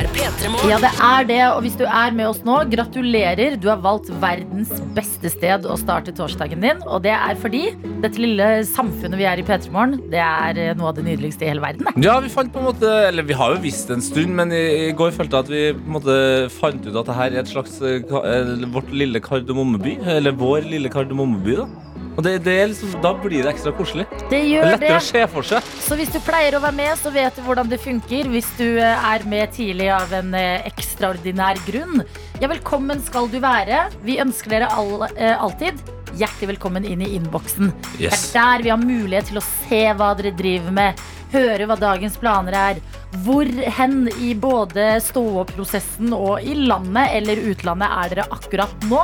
[0.00, 1.40] Er P3 Ja, det er det.
[1.54, 3.56] Og hvis du er med oss nå, gratulerer.
[3.60, 6.80] Du har valgt verdens beste sted å starte torsdagen din.
[6.88, 7.62] Og det er fordi
[8.04, 11.46] dette lille samfunnet vi er i P3 Morgen, det er eh, noe av det nydeligste
[11.46, 11.88] i hele verden.
[12.00, 14.90] Ja, vi fant på en måte Eller vi har jo visst en stund, men i,
[14.96, 16.16] går følte jeg at vi på en måte
[16.54, 19.98] fant ut at det her er et slags eh, eh, vårt lille kardemommeby.
[20.16, 21.89] Eller vår lille kardemommeby, da.
[22.20, 24.04] Og det, det er liksom, da blir det ekstra koselig.
[24.12, 24.72] Det Det er gjør det.
[24.74, 25.68] lettere å se for seg.
[25.86, 28.28] Så hvis du pleier å være med, så vet du hvordan det funker.
[28.28, 32.02] Hvis du eh, er med tidlig av en eh, ekstraordinær grunn.
[32.42, 33.86] Ja, velkommen skal du være.
[34.04, 35.80] Vi ønsker dere all, eh, alltid
[36.20, 37.72] hjertelig velkommen inn i innboksen.
[37.96, 38.28] Yes.
[38.34, 41.00] Det er der vi har mulighet til å se hva dere driver med,
[41.32, 42.82] høre hva dagens planer er.
[43.24, 49.00] Hvor hen i både stå-opp-prosessen og i landet eller utlandet er dere akkurat nå?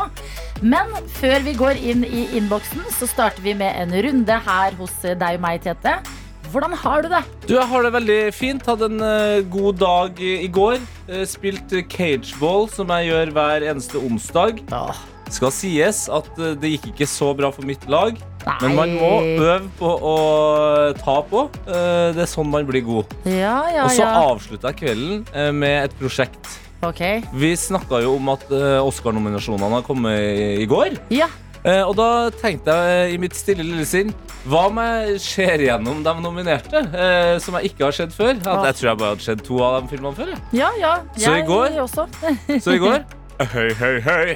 [0.62, 4.94] Men før vi går inn i innboksen, så starter vi med en runde her hos
[5.02, 5.98] deg og meg, Tete.
[6.52, 7.24] Hvordan har du det?
[7.48, 8.70] Du, jeg har det veldig fint.
[8.70, 10.78] Hadde en uh, god dag i, i går.
[11.10, 14.62] Uh, spilt cageball, som jeg gjør hver eneste onsdag.
[15.32, 18.18] Skal sies at eh, det gikk ikke så bra for mitt lag.
[18.62, 20.12] Men man må øve på å
[21.00, 21.46] ta på.
[21.66, 23.16] Eh, det er sånn man blir god.
[23.26, 24.12] Ja, ja, Og så ja.
[24.30, 26.52] avslutta jeg kvelden eh, med et prosjekt.
[26.86, 27.24] Okay.
[27.34, 28.44] Vi snakka jo om at
[28.84, 30.20] Oscar-nominasjonene har kommet
[30.60, 30.98] i, går.
[31.10, 31.26] Ja.
[31.88, 34.12] Og da tenkte jeg i mitt stille lille sinn
[34.46, 36.84] Hva om jeg ser gjennom de nominerte,
[37.42, 38.36] som jeg ikke har sett før?
[38.38, 40.30] At jeg tror jeg bare hadde sett to av de filmene før.
[40.54, 42.06] Ja, Ja, jeg, Så i jeg går- også.
[42.62, 43.00] Så i går
[43.36, 44.30] Hei, høy, høy.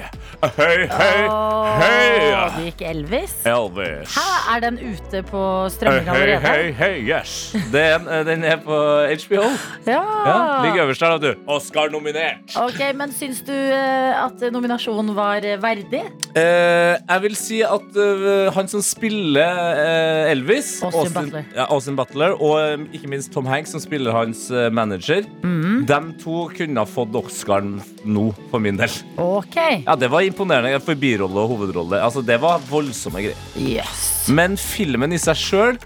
[0.45, 1.21] Høy, høy, høy.
[1.25, 3.31] Oh, det gikk Elvis.
[3.49, 4.11] Elvis.
[4.13, 5.41] Hæ, er den ute på
[5.73, 6.41] strømming allerede?
[6.43, 7.31] Høy, høy, høy, yes.
[7.73, 8.77] Den, eh, den er på
[9.23, 9.47] HBO.
[9.89, 10.03] Ja.
[10.27, 10.35] Ja,
[10.67, 11.41] Ligger øverst der, vet du.
[11.49, 12.53] Oscar-nominert.
[12.61, 16.03] Ok, men syns du eh, at nominasjonen var eh, verdig?
[16.37, 19.49] Eh, jeg vil si at uh, han som spiller
[19.81, 21.49] uh, Elvis, Austin Butler.
[21.57, 25.85] ja, Austin Butler og um, ikke minst Tom Hanks, som spiller hans uh, manager, Mhm.
[25.89, 28.90] de to kunne ha fått Oscaren nå, for min del.
[29.21, 29.57] Ok.
[29.85, 32.01] Ja, Det var imponerende for birolle og hovedrolle.
[32.01, 33.47] Altså, Det var voldsomme greier.
[33.57, 34.27] Yes.
[34.29, 35.81] Men filmen i seg sjøl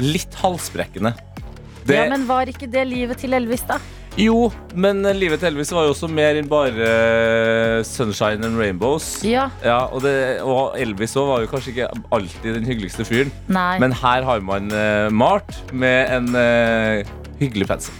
[0.00, 1.14] litt halsbrekkende.
[1.84, 3.78] Det, Ja, men var ikke det livet til Elvis, da?
[4.18, 9.20] Jo, men livet til Elvis var jo også mer enn bare eh, Sunshine and Rainbows.
[9.24, 9.46] Ja.
[9.64, 13.32] Ja, og, det, og Elvis òg var jo kanskje ikke alltid den hyggeligste fyren.
[13.48, 13.78] Nei.
[13.82, 17.06] Men her har man uh, malt med en uh,
[17.40, 17.94] hyggelig pensel.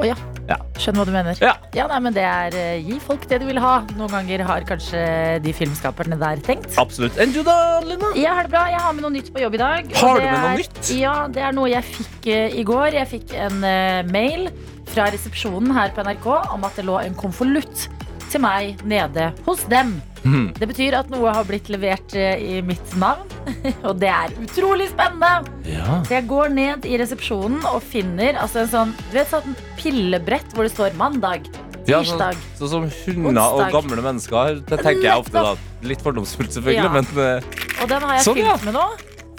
[0.00, 0.16] Å ja.
[0.48, 0.56] Ja.
[0.76, 1.38] Skjønner hva du mener.
[1.40, 1.52] Ja.
[1.76, 3.74] Ja, nei, men det er eh, Gi folk det de vil ha.
[3.96, 5.00] Noen ganger har kanskje
[5.44, 6.74] de filmskaperne der tenkt.
[6.80, 7.16] Absolutt.
[7.22, 7.56] Enn du da,
[7.86, 8.10] Lina?
[8.18, 8.66] Jeg har det bra.
[8.72, 9.94] Jeg har med noe nytt på jobb i dag.
[10.02, 10.92] Har du med noe er- nytt?
[10.98, 12.98] Ja, det er noe jeg fikk uh, i går.
[13.00, 14.50] Jeg fikk en uh, mail
[14.92, 16.26] fra resepsjonen her på NRK
[16.58, 17.86] om at det lå en konvolutt
[18.34, 19.96] til meg nede hos dem.
[20.24, 20.54] Mhm.
[20.56, 23.28] Det betyr at noe har blitt levert eh, i mitt navn,
[23.88, 25.44] og det er utrolig spennende.
[25.68, 25.98] Ja.
[26.08, 30.54] Så jeg går ned i resepsjonen og finner altså en sånn, du vet, sånn pillebrett
[30.56, 31.46] hvor det står mandag,
[31.84, 32.38] Ja, sånn, tirsdag.
[32.56, 34.62] sånn som hunder og gamle mennesker.
[34.64, 35.50] Det tenker jeg ofte da.
[35.84, 36.92] Litt fordomsfullt, selvfølgelig, Ja.
[36.94, 38.54] men eh, Og den har jeg Sånn, ja.
[38.56, 38.86] fylt med nå.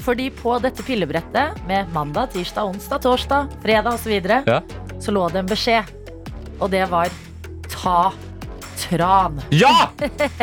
[0.05, 4.13] Fordi på dette pillebrettet med mandag, tirsdag, onsdag, torsdag, fredag osv.
[4.21, 4.59] Så, Ja.
[5.01, 5.89] så lå det en beskjed.
[6.61, 7.09] Og det var
[7.73, 8.13] ta
[8.77, 9.41] tran.
[9.49, 9.89] Ja!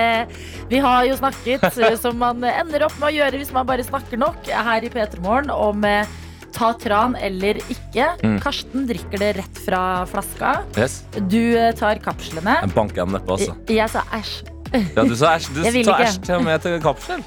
[0.72, 3.84] Vi har jo snakket, eh, som man ender opp med å gjøre hvis man bare
[3.86, 6.08] snakker nok, her i P3 Morgen om eh,
[6.52, 8.12] ta tran eller ikke.
[8.22, 8.38] Mm.
[8.44, 10.54] Karsten drikker det rett fra flaska.
[10.78, 11.02] Yes.
[11.28, 12.58] Du eh, tar kapslene.
[12.64, 13.56] Jeg banker dem nedpå, altså.
[13.72, 14.34] Jeg sa æsj.
[14.72, 15.50] Ja, du sa æsj.
[15.52, 17.26] Du tar sa æsj til og med til kapsel.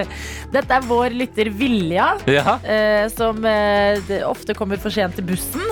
[0.56, 2.14] Dette er vår lytter Vilja.
[2.30, 2.58] Ja.
[3.12, 3.44] som
[4.24, 5.64] ofte kommer for sent til bussen.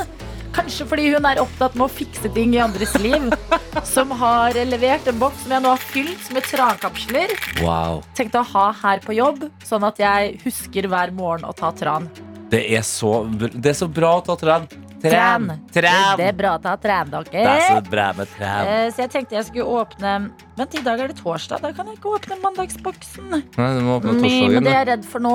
[0.54, 3.26] Kanskje fordi hun er opptatt med å fikse ting i andres liv.
[3.94, 7.34] som har levert en boks som jeg nå har fylt med trankapsler.
[7.65, 8.04] Wow.
[8.15, 12.09] Tenkte å ha her på jobb, sånn at jeg husker hver morgen å ta tran.
[12.53, 14.69] Det er så, det er så bra å ta tran.
[15.04, 15.50] Tren.
[15.75, 16.16] tren.
[16.16, 18.68] Det er bra å ta tran, Det er så bra med tran.
[18.71, 21.60] Eh, Så jeg tenkte jeg skulle åpne Vent, i dag er det torsdag.
[21.60, 23.28] Da kan jeg ikke åpne mandagsboksen.
[23.34, 24.54] Nei, du må åpne torsdagen.
[24.54, 25.34] men det er jeg redd for nå.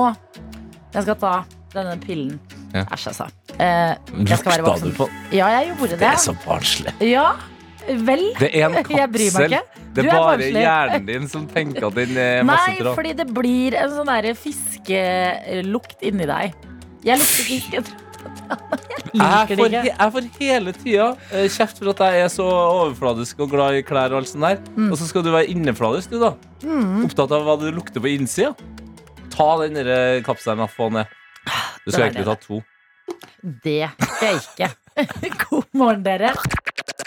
[0.90, 1.34] Jeg skal ta
[1.74, 2.40] denne pillen.
[2.74, 2.84] Ja.
[2.94, 3.26] Æsj, altså.
[3.58, 3.94] Eh,
[4.28, 4.90] jeg skal være voksen.
[4.90, 6.08] du på Ja, jeg gjorde Det det.
[6.12, 6.92] er så barnslig.
[7.10, 7.28] Ja,
[7.88, 8.24] vel.
[8.38, 9.46] Det er en kapsel.
[9.50, 9.62] ikke.
[9.94, 10.60] Det er er bare barnslig.
[10.62, 14.34] hjernen din som tenker at den er masse Nei, fordi det blir en sånn derre
[14.38, 16.54] fiskelukt inni deg.
[17.04, 17.72] Jeg lukter fisk.
[17.72, 17.84] Jeg
[19.14, 19.82] Jeg får, ikke.
[19.98, 23.82] jeg får hele tida eh, kjeft for at jeg er så overfladisk og glad i
[23.86, 24.12] klær.
[24.12, 24.90] Og alt sånt der Mm.
[24.92, 26.34] Og så skal du være innefladisk, du, da.
[27.06, 28.52] Opptatt av hva du lukter på innsida.
[29.34, 31.06] Ta den eh, kapselen og få ned.
[31.84, 32.60] Du skal egentlig ta to.
[33.64, 34.70] Det skal jeg ikke.
[35.44, 36.34] God morgen, dere.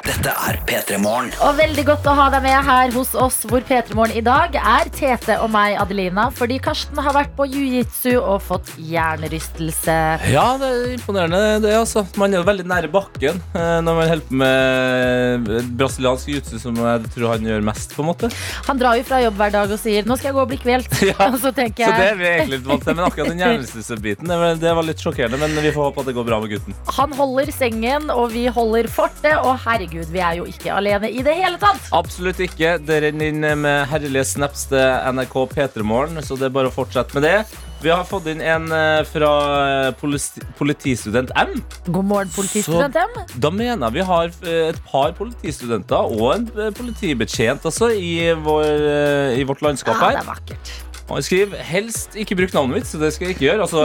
[0.03, 1.29] Dette er P3 Morgen.
[1.45, 4.51] Og veldig godt å ha deg med her hos oss, hvor P3 Morgen i dag
[4.59, 6.25] er Tete og meg, Adelina.
[6.35, 9.95] Fordi Karsten har vært på jiu-jitsu og fått hjernerystelse.
[10.33, 11.71] Ja, det er imponerende, det.
[11.79, 15.47] altså Man er jo veldig nære bakken eh, når man holder på med
[15.79, 18.31] brasiliansk jiu-jitsu, som jeg tror han gjør mest, på en måte.
[18.67, 20.59] Han drar jo fra jobb hver dag og sier 'nå skal jeg gå og bli
[20.65, 20.99] kvelt'.
[21.13, 22.95] Ja, Og så tenker Så det er vi egentlig litt vant til.
[22.99, 25.39] Men akkurat den hjernerystelsebiten, det, var- det var litt sjokkerende.
[25.39, 26.75] Men vi får håpe at det går bra med gutten.
[26.99, 29.39] han holder sengen, og vi holder fortet.
[29.43, 31.91] Og herregud, vi er jo ikke alene i det hele tatt.
[31.95, 32.77] Absolutt ikke.
[32.83, 34.81] Det renner inn med herlige snaps til
[35.13, 37.37] NRK P3morgen, så det er bare å fortsette med det.
[37.83, 41.57] Vi har fått inn en eh, fra eh, politi politistudent M.
[41.89, 43.17] God morgen, politistudent M.
[43.43, 46.47] Da mener jeg vi har eh, et par politistudenter og en
[46.77, 48.87] politibetjent altså, i, vår,
[49.35, 50.75] i vårt landskap Ja, det er vakkert.
[51.21, 53.67] Skriver helst ikke bruk navnet mitt, så det skal jeg ikke gjøre.
[53.67, 53.83] Altså,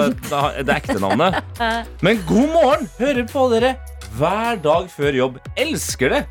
[0.56, 1.40] det det ekte navnet.
[2.04, 2.88] Men god morgen!
[2.98, 3.74] Hører på dere
[4.16, 5.40] hver dag før jobb.
[5.60, 6.22] Elsker det!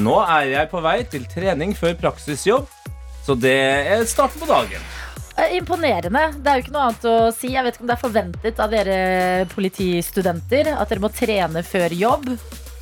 [0.00, 2.68] Nå er jeg på vei til trening før praksisjobb,
[3.26, 3.56] så det
[3.90, 4.84] er starten på dagen.
[5.40, 6.22] Eh, Imponerende.
[6.38, 7.52] Det er jo ikke noe annet å si.
[7.54, 8.98] Jeg vet ikke om det er forventet av dere
[9.54, 12.28] politistudenter at dere må trene før jobb.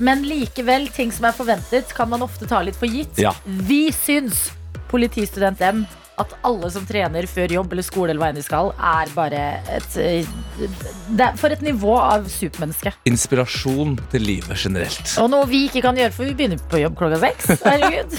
[0.02, 3.18] Men likevel, ting som er forventet, kan man ofte ta litt for gitt.
[3.18, 3.32] Ja.
[3.44, 4.48] Vi syns,
[4.92, 5.82] politistudent M,
[6.18, 9.42] at alle som trener før jobb eller skole, eller hva enn de skal, er bare
[9.78, 12.92] et eh, det er For et nivå av supermenneske.
[13.08, 15.12] Inspirasjon til livet generelt.
[15.22, 17.62] Og noe vi ikke kan gjøre, for vi begynner på jobb klokka seks.
[17.64, 18.16] Herregud.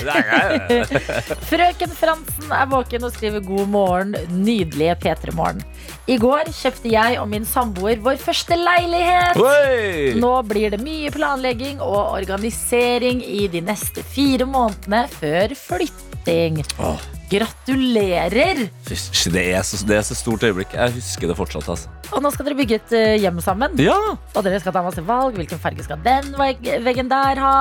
[1.50, 5.62] Frøken Fransen er våken og skriver god morgen, nydelige P3-morgen.
[6.10, 9.38] I går kjøpte jeg og min samboer vår første leilighet.
[9.44, 10.16] Oi!
[10.20, 16.64] Nå blir det mye planlegging og organisering i de neste fire månedene før flytting.
[16.80, 17.19] Åh.
[17.30, 18.64] Gratulerer!
[18.88, 20.74] Fysj, Det er, så, det er så stort øyeblikk.
[20.74, 21.70] Jeg husker det fortsatt.
[21.70, 21.92] Altså.
[22.16, 23.78] Og nå skal dere bygge et eh, hjem sammen.
[23.82, 23.98] Ja!
[24.34, 25.38] Og dere skal ta masse valg.
[25.38, 27.56] Hvilken farge skal den vegg- veggen der ha?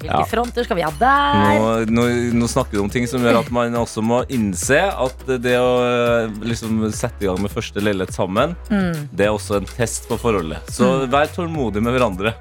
[0.00, 0.24] Hvilke Ja.
[0.24, 1.58] fronter skal vi ha der?
[1.60, 2.04] Nå, nå,
[2.40, 5.74] nå snakker du om ting som gjør at man også må innse at det å
[5.84, 9.10] eh, liksom, sette i gang med første leilighet sammen, Mm.
[9.12, 10.64] det er også en test på forholdet.
[10.72, 12.32] Så vær tålmodig med hverandre.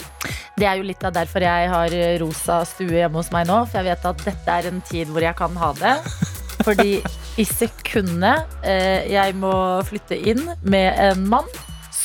[0.56, 3.66] Det er jo litt av derfor jeg har eh, rosa stue hjemme hos meg nå.
[3.68, 5.98] For jeg vet at dette er en tid hvor jeg kan ha det.
[6.66, 7.00] Fordi
[7.40, 9.54] i sekundet eh, jeg må
[9.88, 11.48] flytte inn med en mann,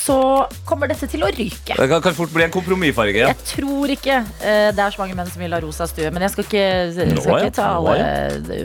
[0.05, 1.73] så kommer dette til å ryke.
[1.73, 3.17] Det kan, kan fort bli en kompromissfarge.
[3.23, 3.31] Ja.
[3.31, 6.11] Jeg tror ikke eh, det er så mange menn som vil ha rosa stue.
[6.13, 7.39] Men jeg skal ikke, skal Nå, ja.
[7.39, 8.11] ikke ta Nå, ja.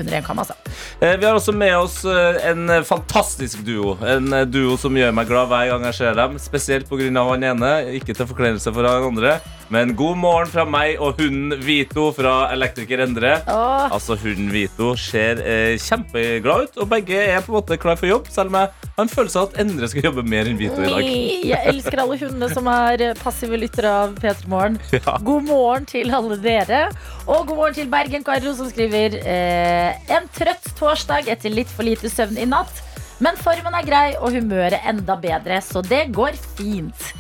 [0.03, 0.57] under en kam, altså.
[1.01, 3.97] Eh, Vi har også med oss eh, en eh, fantastisk duo.
[4.05, 6.37] En eh, duo som gjør meg glad hver gang jeg ser dem.
[6.43, 7.09] Spesielt pga.
[7.33, 9.39] han ene, ikke til forkleinelse for han andre.
[9.71, 13.37] Men god morgen fra meg og hunden Vito fra Elektriker Endre.
[13.47, 17.95] Åh, Altså Hunden Vito ser eh, kjempeglad ut, og begge er på en måte klar
[18.01, 18.27] for jobb.
[18.35, 20.91] Selv om jeg har en følelse av at Endre skal jobbe mer enn Vito i
[20.91, 21.07] dag.
[21.53, 24.81] Jeg elsker alle hundene som er passive lyttere av P3 Morgen.
[24.91, 25.15] Ja.
[25.23, 26.83] God morgen til alle dere.
[27.29, 31.87] Og god morgen til Bergen Karo, som skriver eh, En trøtt torsdag etter litt for
[31.87, 32.83] lite søvn i natt.
[33.23, 37.11] Men formen er grei og humøret enda bedre, så det går fint.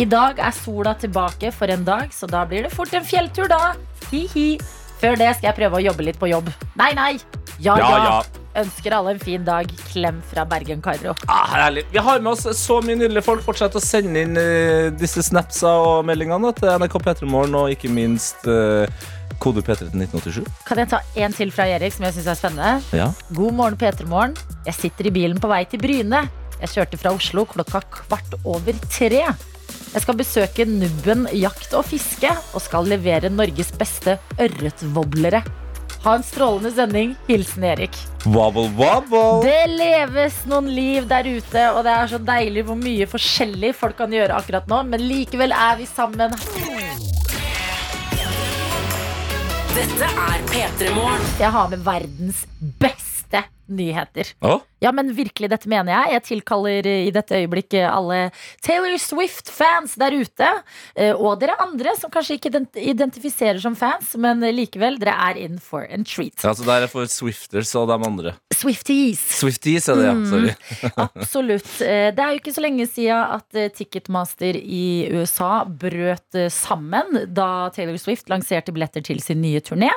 [0.00, 3.50] I dag er sola tilbake for en dag, så da blir det fort en fjelltur,
[3.52, 3.74] da.
[4.08, 4.54] Hi-hi.
[5.00, 6.48] Før det skal jeg prøve å jobbe litt på jobb.
[6.80, 7.10] Nei, nei.
[7.60, 8.20] Ja, Ja, ja.
[8.60, 9.68] Ønsker alle en fin dag.
[9.92, 11.12] Klem fra Bergen Karo.
[11.28, 11.84] Ah, herlig.
[11.92, 13.44] Vi har med oss så mye nydelige folk.
[13.44, 18.48] Fortsett å sende inn uh, disse snapsa og meldingene til NRK P3morgen, og ikke minst
[18.48, 18.88] uh,
[19.38, 20.50] kode P3 til 1987.
[20.66, 22.96] Kan jeg ta en til fra Erik som jeg syns er spennende?
[22.96, 23.12] Ja.
[23.36, 24.34] God morgen, P3morgen.
[24.64, 26.24] Jeg sitter i bilen på vei til Bryne.
[26.64, 29.28] Jeg kjørte fra Oslo klokka kvart over tre.
[29.90, 35.40] Jeg skal besøke Nubben jakt og fiske og skal levere Norges beste ørretvoblere.
[36.04, 37.16] Ha en strålende sending.
[37.26, 37.98] Hilsen Erik.
[38.24, 39.42] Wobble, wobble.
[39.44, 43.98] Det leves noen liv der ute, og det er så deilig hvor mye forskjellig folk
[43.98, 46.38] kan gjøre akkurat nå, men likevel er vi sammen.
[49.74, 51.28] Dette er P3 Morgen.
[51.42, 52.46] Jeg har med verdens
[52.80, 54.36] beste nyheter.
[54.40, 54.60] Å?
[54.80, 56.14] Ja, men virkelig, dette mener jeg.
[56.16, 58.20] Jeg tilkaller eh, i dette øyeblikket alle
[58.64, 60.50] Taylor Swift-fans der ute.
[60.96, 65.58] eh, Og dere andre som kanskje ikke identifiserer som fans, men likevel, dere er in
[65.60, 66.40] for a treat.
[66.44, 68.34] Ja, så der er for Swifters og de andre.
[68.54, 69.20] Swifties.
[69.40, 70.14] Swifties er det, ja.
[70.30, 70.54] Sorry.
[70.96, 71.68] Absolutt.
[71.90, 76.48] Eh, Det er jo ikke så lenge siden at eh, Ticketmaster i USA brøt eh,
[76.52, 79.88] sammen da Taylor Swift lanserte billetter til sin nye turné.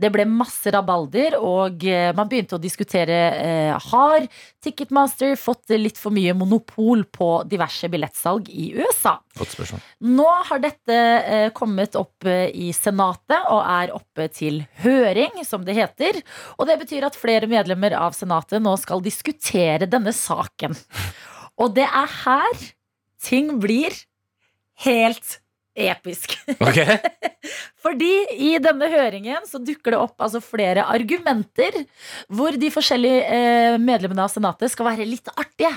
[0.00, 3.72] Det ble masse rabalder, og eh, man begynte å diskutere eh,
[4.20, 4.28] har
[4.62, 9.16] Ticketmaster fått litt for mye monopol på diverse billettsalg i USA.
[9.38, 9.84] Godt spørsmål.
[10.10, 15.64] Nå har dette eh, kommet opp eh, i Senatet og er oppe til høring, som
[15.66, 16.20] det heter.
[16.58, 20.76] Og det betyr at flere medlemmer av Senatet nå skal diskutere denne saken.
[21.60, 22.66] Og det er her
[23.20, 23.94] ting blir
[24.86, 25.40] helt
[25.88, 26.36] episk.
[26.56, 26.98] Okay.
[27.84, 31.82] Fordi i denne høringen så dukker det opp altså flere argumenter
[32.28, 35.72] hvor de forskjellige eh, medlemmene av Senatet skal være litt artige.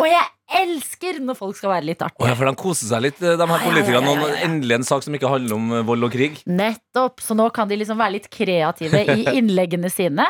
[0.00, 0.26] Og jeg
[0.60, 2.18] elsker når folk skal være litt artige.
[2.18, 2.32] artige.
[2.32, 4.12] ja, for de koser seg litt, de her politikerne.
[4.12, 4.40] ja, ja, ja.
[4.48, 6.40] endelig en sak som ikke handler om eh, vold og krig.
[6.50, 10.26] Nettopp, så nå kan de liksom være litt kreative i innleggene sine.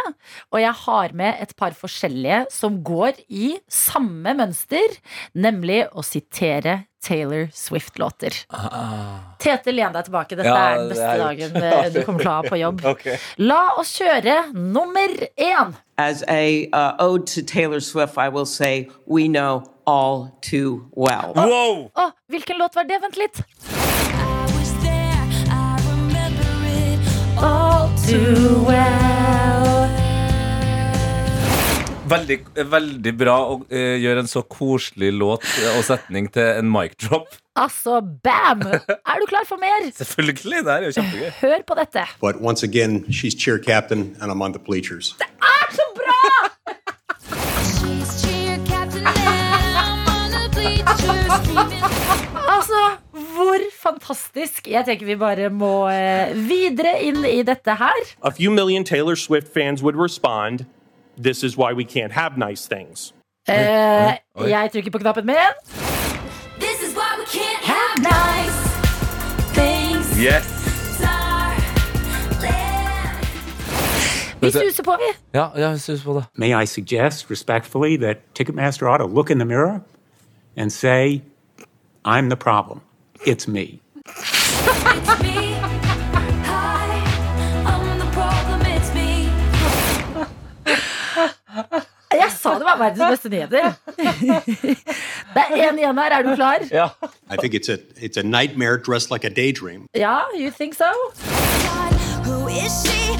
[0.52, 5.00] Og jeg har med et par forskjellige som går i samme mønster,
[5.34, 8.34] nemlig å sitere Taylor Swift-låter.
[9.38, 10.36] Tete, len deg tilbake.
[10.36, 12.84] Dette Ja, er den beste er dagen eh, du kommer til å ha på jobb.
[12.92, 13.16] okay.
[13.40, 15.74] La oss kjøre nummer én.
[15.96, 21.32] As a uh, ode to Taylor Swift, I will say we know all too well.
[21.34, 21.90] Wow!
[21.94, 22.98] oh, hvilken låt var det?
[22.98, 23.42] Vent litt.
[27.42, 28.39] All too
[32.10, 32.36] Veldig,
[32.72, 35.44] veldig bra å eh, gjøre en så koselig låt
[35.76, 37.28] og setning til en mic drop.
[37.60, 38.64] Altså, bam!
[38.66, 39.86] Er du klar for mer?
[39.94, 41.30] Selvfølgelig, det er jo kjempegøy.
[41.42, 42.06] Hør på dette.
[42.24, 45.14] But once again, she's cheer captain, and I'm on the bleachers.
[45.20, 46.20] Det Er så bra!
[52.48, 52.80] Altså,
[53.34, 54.68] hvor fantastisk.
[54.68, 58.00] Jeg tenker vi bare må eh, videre inn i dette her.
[58.22, 60.64] a few million Taylor Swift fans would respond,
[61.22, 63.14] This is why we can't have nice things.
[63.48, 64.48] Eh, Oi.
[64.48, 65.36] jeg trykker på knappen min.
[66.58, 68.58] This is why we can't have nice
[69.54, 70.18] things.
[70.18, 70.60] Yes!
[74.40, 75.18] Vi suser på, vi.
[75.34, 76.24] Ja, jeg synes på det.
[76.34, 79.80] May I suggest respectfully that Ticketmaster ought to look in the mirror
[80.56, 81.22] and say,
[82.04, 82.80] I'm the problem.
[83.26, 83.80] It's me.
[92.12, 93.72] Jeg sa det var verdens beste nyheter.
[95.34, 96.10] Det er én igjen her.
[96.18, 96.58] Er du klar?
[96.70, 96.88] Ja.
[97.30, 99.86] I think it's a it's a nightmare dressed like a daydream.
[99.94, 100.90] Ja, you think so?
[102.26, 103.14] Who is she?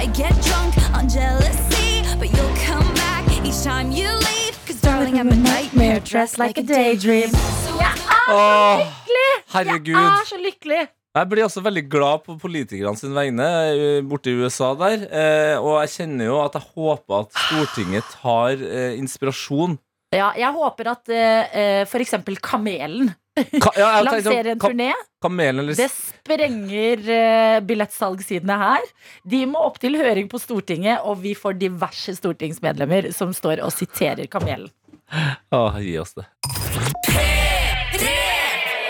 [0.00, 4.54] I get drunk on jealousy, but you'll come back each time you leave.
[4.66, 7.30] Cause darling, I'm a nightmare dressed like a daydream.
[8.28, 8.80] Åh,
[9.54, 10.86] Jeg er så lykkelig.
[11.16, 15.06] Jeg blir også veldig glad på politikerne sin vegne eh, borte i USA der.
[15.08, 19.78] Eh, og jeg kjenner jo at jeg håper at Stortinget tar eh, inspirasjon.
[20.12, 21.10] Ja, jeg håper at
[21.90, 22.12] f.eks.
[22.44, 24.90] Kamelen Ka ja, jeg lanserer en turné.
[25.20, 28.86] Kamelen eller Det sprenger uh, billettsalgssidene her.
[29.28, 33.74] De må opp til høring på Stortinget, og vi får diverse stortingsmedlemmer som står og
[33.76, 34.70] siterer Kamelen.
[35.52, 36.24] Åh, gi oss det.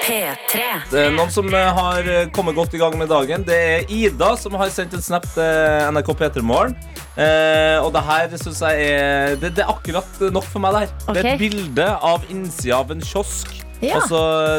[0.07, 0.67] P3.
[0.93, 3.91] Det er Noen som eh, har eh, kommet godt i gang med dagen, det er
[3.91, 6.77] Ida som har sendt en snap til NRK P3 Morgen.
[7.17, 10.79] Eh, og det her synes jeg er det, det er akkurat nok for meg.
[10.79, 13.66] der Det er et bilde av innsida av en kiosk.
[13.85, 13.99] Ja.
[14.01, 14.19] Altså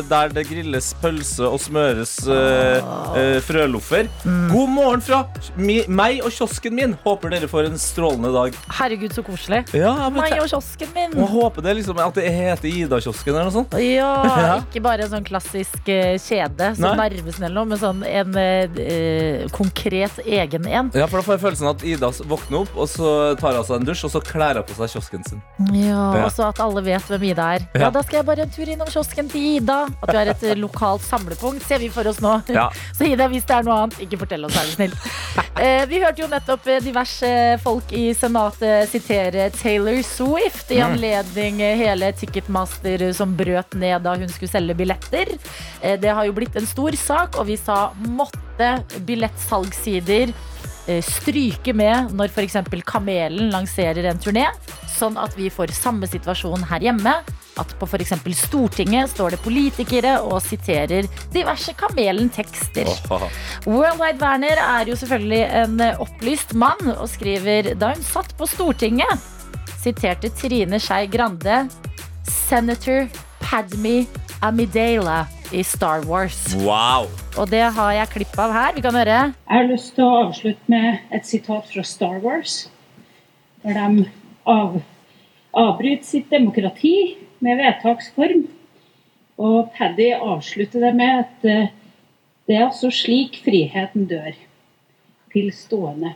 [0.10, 2.84] Der det grilles pølse og smøres uh,
[3.16, 4.08] uh, frøloffer.
[4.24, 4.50] Mm.
[4.52, 5.24] God morgen fra
[5.58, 6.94] mi, meg og kiosken min.
[7.04, 8.58] Håper dere får en strålende dag.
[8.78, 9.64] Herregud, så koselig.
[9.74, 11.16] Ja, Meg og kiosken min.
[11.18, 13.74] og håper det liksom at det heter Ida-kiosken eller noe sånt.
[13.82, 14.12] Ja,
[14.48, 14.58] Ja.
[14.62, 16.94] ikke bare en sånn klassisk uh, kjede som Nei.
[17.02, 20.92] Narvesen eller noe, men sånn en konkret egen en.
[20.94, 23.80] Ja, for Da får jeg følelsen at Ida våkner opp, og så tar hun seg
[23.82, 25.42] en dusj, og så kler hun på seg kiosken sin.
[25.74, 26.06] Ja.
[26.26, 27.66] Og så at alle vet hvem Ida er.
[27.74, 27.88] Ja.
[27.88, 27.92] Ja.
[27.96, 29.88] Da skal jeg bare en tur innom kiosken til Ida.
[30.02, 32.38] At du er et eh, lokalt samlepunkt, ser vi for oss nå.
[32.54, 32.68] Ja.
[32.98, 34.98] Så Ida, hvis det er noe annet, ikke fortell oss, er du snill.
[35.58, 37.30] Eh, vi hørte jo nettopp eh, diverse
[37.64, 44.14] folk i Senatet sitere Taylor Swift i anledning eh, hele Ticketmaster som brøt ned da
[44.22, 45.34] hun skulle selge billetter.
[45.82, 48.70] Eh, det har jo blitt en stor sak, og vi sa måtte
[49.10, 50.36] billettsalgssider
[51.04, 52.62] stryke med når f.eks.
[52.88, 54.46] Kamelen lanserer en turné,
[54.94, 57.18] sånn at vi får samme situasjon her hjemme.
[57.62, 58.14] At på f.eks.
[58.38, 62.90] Stortinget står det politikere og siterer diverse Kamelen-tekster.
[63.66, 69.26] Worldwide Werner er jo selvfølgelig en opplyst mann og skriver da hun satt på Stortinget,
[69.82, 71.66] siterte Trine Skei Grande
[72.28, 73.08] Senator
[73.42, 74.06] Padme
[74.42, 76.56] Amidala i Star Wars.
[76.56, 77.08] Wow!
[77.38, 78.76] Og det har jeg klipp av her.
[78.76, 79.20] Vi kan høre.
[79.32, 82.68] Jeg har lyst til å avslutte med et sitat fra Star Wars.
[83.64, 84.06] Der de
[84.48, 84.78] av,
[85.58, 88.46] avbryter sitt demokrati med vedtaksform.
[89.38, 91.74] Og Paddy avslutter det med at eh,
[92.48, 94.34] det er altså slik friheten dør.
[95.34, 96.16] Til stående.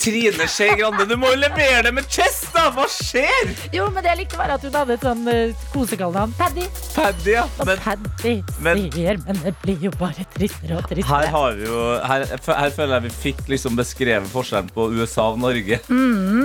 [0.00, 2.66] Trine Skei Grande, du må jo levere det med chest, da!
[2.74, 3.52] Hva skjer?
[3.72, 6.34] Jo, men det jeg likte var at hun hadde et sånn uh, kosekallenavn.
[6.36, 6.66] Paddy.
[6.94, 7.46] Paddy, ja.
[7.64, 11.80] Men Paddy men- sier, men det blir jo bare tristere og her har vi jo
[12.04, 15.80] her, her føler jeg vi fikk liksom beskrevet forskjellen på USA og Norge.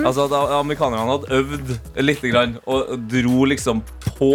[0.02, 1.72] Altså at Amerikanerne hadde øvd
[2.04, 3.82] lite grann og dro liksom
[4.16, 4.34] på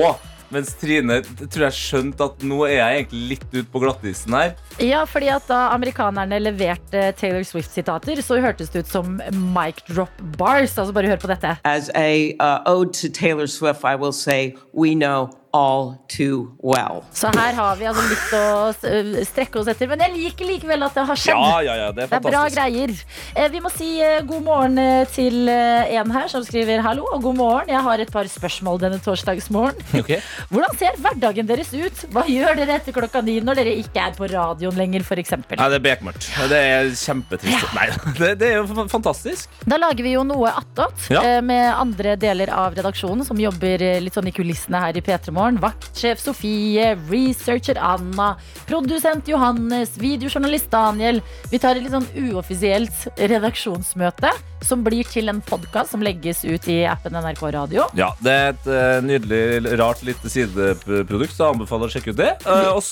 [0.54, 4.54] Mens Trine tror jeg skjønte at nå er jeg egentlig litt ute på glattisen her.
[4.84, 9.18] Ja, fordi at da amerikanerne leverte Taylor Swift-sitater, så hørtes det ut som
[9.56, 10.78] mic drop bars.
[10.78, 11.58] Altså bare hør på dette.
[11.68, 17.02] As a uh, ode to Taylor Swift, I will say we know all too well.
[17.18, 18.44] Så her har vi altså litt å
[18.92, 19.90] eh, strekke oss etter.
[19.92, 21.42] Men jeg liker likevel at det har skjedd.
[21.42, 22.94] Ja, ja, ja, det er Det er bra greier.
[23.36, 24.78] Eh, Vi må si eh, god morgen
[25.16, 27.72] til en her som skriver hallo og god morgen.
[27.74, 29.84] Jeg har et par spørsmål denne torsdagsmorgen.
[30.02, 30.12] Ok.
[30.54, 32.04] Hvordan ser hverdagen deres ut?
[32.14, 35.34] Hva gjør dere etter klokka ni når dere ikke er på radioen lenger, f.eks.?
[35.50, 36.28] Nei, det er bekmørkt.
[36.52, 37.72] Det er kjempetrist.
[37.76, 37.88] Nei,
[38.20, 39.50] det, det er jo fantastisk.
[39.66, 41.24] Da lager vi jo noe attåt Ja.
[41.26, 45.34] eh, med andre deler av redaksjonen som jobber litt sånn i kulissene her i P3
[45.34, 45.47] Morgen.
[45.56, 48.36] Vaktsjef Sofie, researcher Anna,
[48.68, 51.22] produsent Johannes, videojournalist Daniel.
[51.48, 54.34] Vi tar et litt sånn uoffisielt redaksjonsmøte
[54.66, 57.86] som blir til en podkast som legges ut i appen NRK Radio.
[57.98, 62.20] Ja, Det er et uh, nydelig, rart lite sideprodukt, så jeg anbefaler å sjekke ut
[62.20, 62.32] det.
[62.48, 62.84] Uh, og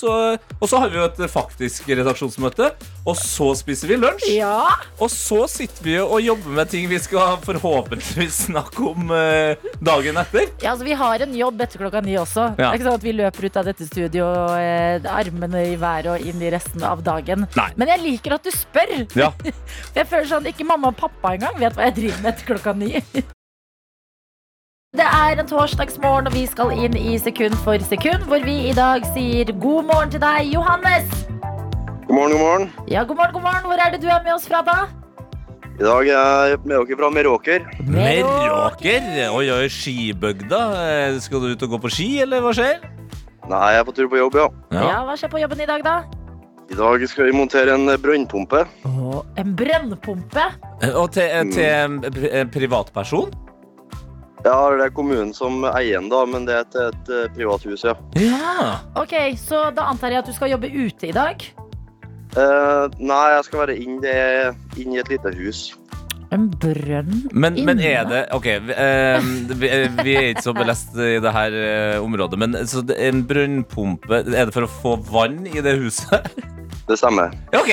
[0.68, 2.70] så har vi jo et faktisk redaksjonsmøte,
[3.06, 4.28] og så spiser vi lunsj.
[4.36, 4.66] Ja,
[5.00, 9.54] Og så sitter vi og jobber med ting vi skal forhåpentligvis snakke om uh,
[9.84, 10.48] dagen etter.
[10.62, 12.50] Ja, altså Vi har en jobb etter klokka ni også.
[12.56, 14.26] Det er ikke sånn at Vi løper ut av dette studio
[15.06, 17.46] armene i været og inn i resten av dagen.
[17.56, 17.68] Nei.
[17.78, 18.94] Men jeg liker at du spør.
[19.18, 19.32] Ja.
[19.96, 22.72] Jeg føler sånn, Ikke mamma og pappa engang vet hva jeg driver med etter klokka
[22.76, 22.92] ni.
[24.96, 28.74] Det er en torsdagsmorgen, og vi skal inn i Sekund for sekund, hvor vi i
[28.76, 31.10] dag sier god morgen til deg, Johannes.
[32.06, 32.70] God morgen, god morgen.
[32.88, 33.66] Ja, god morgen, god morgen.
[33.68, 34.78] Hvor er det du er med oss fra, da?
[35.76, 37.66] I dag er jeg med dere fra Meråker.
[37.84, 39.08] Meråker.
[39.36, 40.60] Oi, oi, skibygda.
[40.86, 42.78] Eh, Skal du ut og gå på ski, eller hva skjer?
[43.50, 44.46] Nei, jeg er på tur på jobb, ja.
[44.72, 45.02] Ja.
[45.04, 45.98] Hva skjer på jobben i dag, da?
[46.70, 48.64] I dag skal vi montere en brønnpumpe.
[49.38, 50.46] En brennpumpe.
[50.82, 53.30] Eh, Og til, eh, til en privatperson?
[54.44, 57.64] Ja, det er kommunen som eier den, da, men det er til et eh, privat
[57.66, 57.94] hus, ja.
[58.18, 58.78] Ja.
[58.94, 61.42] Ok, Så da antar jeg at du skal jobbe ute i dag?
[62.36, 65.76] Eh, nei, jeg skal være inn i et lite hus.
[66.34, 70.96] En brønn Men, men er det OK, vi, eh, vi, vi er ikke så belest
[70.98, 74.70] i det her eh, området, men så det er en brønnpumpe Er det for å
[74.70, 76.26] få vann i det huset?
[76.86, 77.32] Det stemmer.
[77.50, 77.70] OK,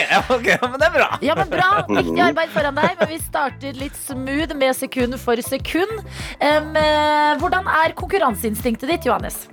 [0.64, 1.08] men det er bra.
[1.22, 1.68] Ja, men bra.
[1.86, 2.96] Viktig arbeid foran deg.
[2.98, 6.00] Men vi starter litt smooth med sekund for sekund.
[6.42, 9.44] Eh, hvordan er konkurranseinstinktet ditt, Johannes?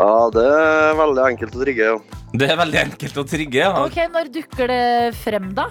[0.00, 1.92] Ja, det er veldig enkelt å trigge.
[1.94, 2.22] Ja.
[2.36, 3.62] Det er veldig enkelt å trigge.
[3.62, 3.70] Ja.
[3.86, 5.70] Ok, Når dukker det frem, da?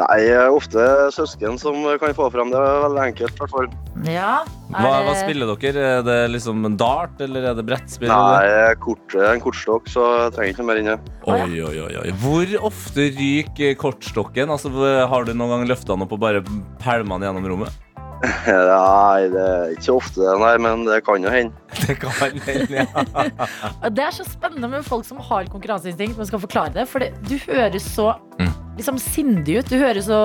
[0.00, 2.60] Nei, eh, ofte søsken som kan få fram det.
[2.60, 3.74] er veldig enkelt, hvert.
[4.08, 4.30] Ja.
[4.70, 5.84] er Hva, hva spiller dere?
[5.98, 8.08] Er det liksom en dart, eller er det brettspill?
[8.08, 10.96] Nei, kort, en kortstokk, så jeg trenger ikke noe mer inni.
[11.28, 12.08] Oi, oi, oi, oi.
[12.22, 14.48] Hvor ofte ryker kortstokken?
[14.48, 14.72] Altså,
[15.10, 16.42] Har du noen gang løfta den opp og bare
[16.80, 17.78] pælma den gjennom rommet?
[18.46, 21.56] Nei, det er ikke så ofte, nei, men det kan jo hende.
[21.86, 22.12] Det kan
[22.44, 23.38] hende, ja.
[23.96, 26.84] Det er så spennende med folk som har konkurranseinstinkt, men skal forklare det.
[26.90, 28.52] For det, du høres så Mm.
[28.80, 29.70] Liksom sindig ut.
[29.70, 30.20] Du høres så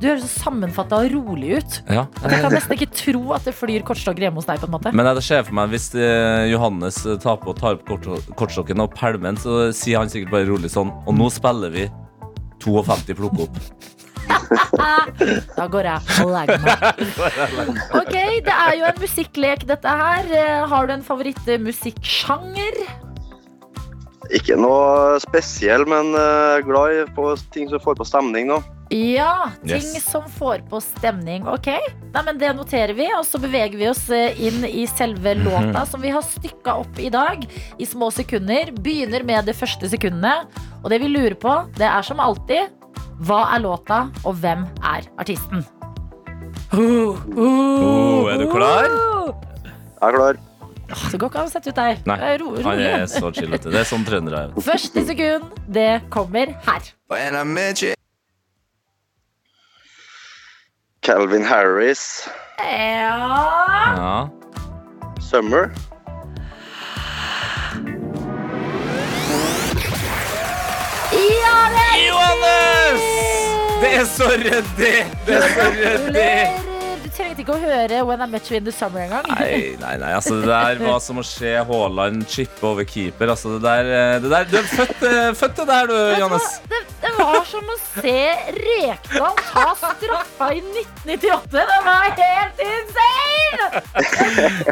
[0.00, 1.74] du høres så sammenfatta og rolig ut.
[1.92, 2.06] ja.
[2.24, 4.62] Jeg kan nesten ikke tro at det flyr kortstokker hjemme hos deg.
[4.62, 7.76] på en måte Men det skjer for meg hvis eh, Johannes eh, tar på tar
[7.76, 11.72] opp kortstokken og pælmer den, så sier han sikkert bare rolig sånn Og nå spiller
[11.74, 11.88] vi
[12.64, 13.60] 52 plukk opp.
[15.58, 16.80] Da går jeg og legger meg.
[18.00, 18.14] Ok,
[18.46, 20.26] Det er jo en musikklek, dette her.
[20.40, 22.82] Eh, Har du en favorittmusikksjanger?
[24.30, 28.60] Ikke noe spesiell, men eh, glad i på ting som får på stemning nå.
[28.90, 30.04] Ja, ting Yes.
[30.10, 31.44] som får på stemning.
[31.46, 31.68] Ok,
[32.10, 35.84] Nei, men Det noterer vi, og så beveger vi oss eh, inn i selve låta,
[35.86, 37.46] som vi har stykka opp i dag
[37.78, 38.72] i små sekunder.
[38.82, 40.46] Begynner med det første sekundet.
[40.82, 42.70] Og det vi lurer på, det er som alltid
[43.26, 45.62] hva er låta, og hvem er artisten?
[46.72, 48.86] Oh, er du klar?
[48.86, 50.38] Jeg er klar.
[51.10, 52.00] Det går ikke an å sette ut deg.
[52.10, 52.86] Nei, ro, han rolig.
[52.90, 53.70] er så chillete.
[53.70, 54.60] Det er sånn trøndere er.
[54.66, 56.90] Første sekund, det kommer her.
[61.02, 64.28] Calvin Harris, Ja Ja.
[65.20, 65.70] Summer.
[71.12, 73.02] Ja, det er Johannes!
[73.82, 74.96] Det er så ryddig!
[75.26, 76.69] Det er så ryddig!
[77.40, 79.24] Trengte ikke å høre When I Met You in the Summer engang.
[79.32, 83.32] Nei, nei, nei, altså det der var som å se Haaland chippe over keeper.
[83.32, 86.60] Altså det der, eh, det der Du er født, eh, født det der, du, Johannes.
[86.68, 88.16] Det, det var som å se
[88.58, 91.48] Rekdal ta straffa i 1998.
[91.56, 93.64] Det var helt insane!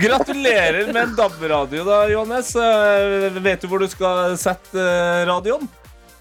[0.05, 2.53] Gratulerer med en DAB-radio, da, Johannes.
[2.57, 4.91] Eh, Vet du hvor du skal sette
[5.29, 5.65] radioen?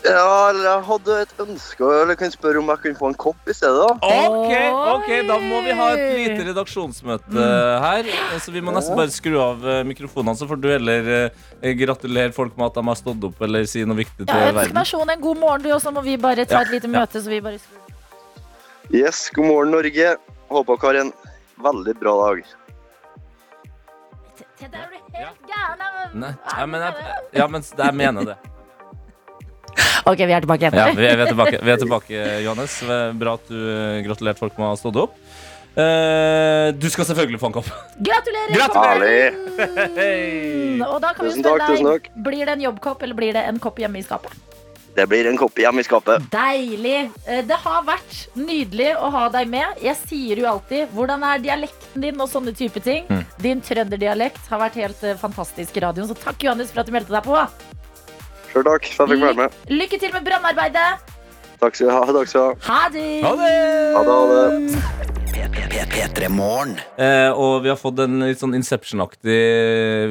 [0.07, 3.49] Ja, eller jeg hadde et ønske Eller kan spørre om jeg kunne få en kopp
[3.49, 3.95] i stedet, da?
[4.07, 4.53] Ok,
[4.93, 7.81] ok, Da må vi ha et lite redaksjonsmøte Mm.
[7.83, 8.09] her.
[8.39, 11.09] Så vi må nesten bare skru av eh, mikrofonene, så får du heller
[11.61, 14.43] eh, gratulere folk med at de har stått opp, eller si noe viktig Ja, til
[14.47, 14.73] ønsk verden.
[14.79, 16.99] nasjon en god morgen, du, og så må vi bare ta et lite ja.
[16.99, 17.21] møte.
[17.23, 17.83] Så vi bare skrur.
[18.93, 20.15] Yes, god morgen, Norge.
[20.49, 21.13] Håper dere har en
[21.65, 22.43] veldig bra dag.
[24.59, 25.97] Det er du helt gæren av.
[26.17, 26.93] Nei, ja, men jeg,
[27.37, 28.37] ja, men jeg mener det.
[30.07, 30.77] Ok, vi er tilbake igjen.
[30.79, 32.79] Ja, vi er, vi er tilbake, vi er tilbake, Johannes.
[33.19, 35.17] Bra at du eh, gratulerte folk med å ha stått opp.
[35.77, 37.67] Uh, du skal selvfølgelig få en kopp.
[38.01, 38.55] Gratulerer!
[38.55, 39.35] Gratulerer!
[39.93, 40.79] Hey.
[40.81, 43.37] Og da kan vi Tusen spørre takk, tusen deg, blir det en jobbkopp eller blir
[43.37, 44.33] det en kopp hjemme i skapet?
[44.97, 46.25] Det blir en kopp hjemme i skapet.
[46.33, 47.11] Deilig.
[47.29, 49.77] Eh, Det har vært nydelig å ha deg med.
[49.85, 53.05] Jeg sier jo alltid hvordan er dialekten din og sånne type ting.
[53.11, 53.21] Mm.
[53.45, 57.13] Din trønderdialekt har vært helt fantastisk i radioen, så takk Johannes for at du meldte
[57.13, 57.37] deg på.
[58.51, 59.57] Sjøl takk for at jeg fikk være med.
[59.69, 61.15] Lykke til med brannarbeidet.
[61.57, 62.05] Takk skal du ha.
[62.19, 62.53] Takk skal du ha.
[62.69, 63.09] Ha det.
[63.25, 63.57] Ha det!
[63.97, 64.17] Ha det.
[64.17, 64.97] Ha det.
[66.97, 69.37] Eh, og vi har fått en litt sånn Inception-aktig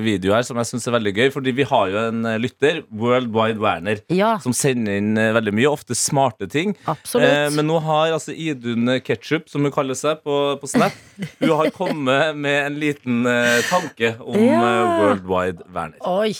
[0.03, 1.29] video her som jeg syns er veldig gøy.
[1.35, 4.37] Fordi vi har jo en eh, lytter, World Wide Werner, Ja.
[4.43, 6.75] som sender inn eh, veldig mye, ofte smarte ting.
[6.91, 7.27] Absolutt.
[7.29, 10.95] Eh, men nå har altså Idun Ketchup, som hun kaller seg på, på Snap,
[11.43, 14.61] hun har kommet med en liten eh, tanke om Ja.
[15.01, 15.99] World Wide Werner.
[16.07, 16.35] Oi.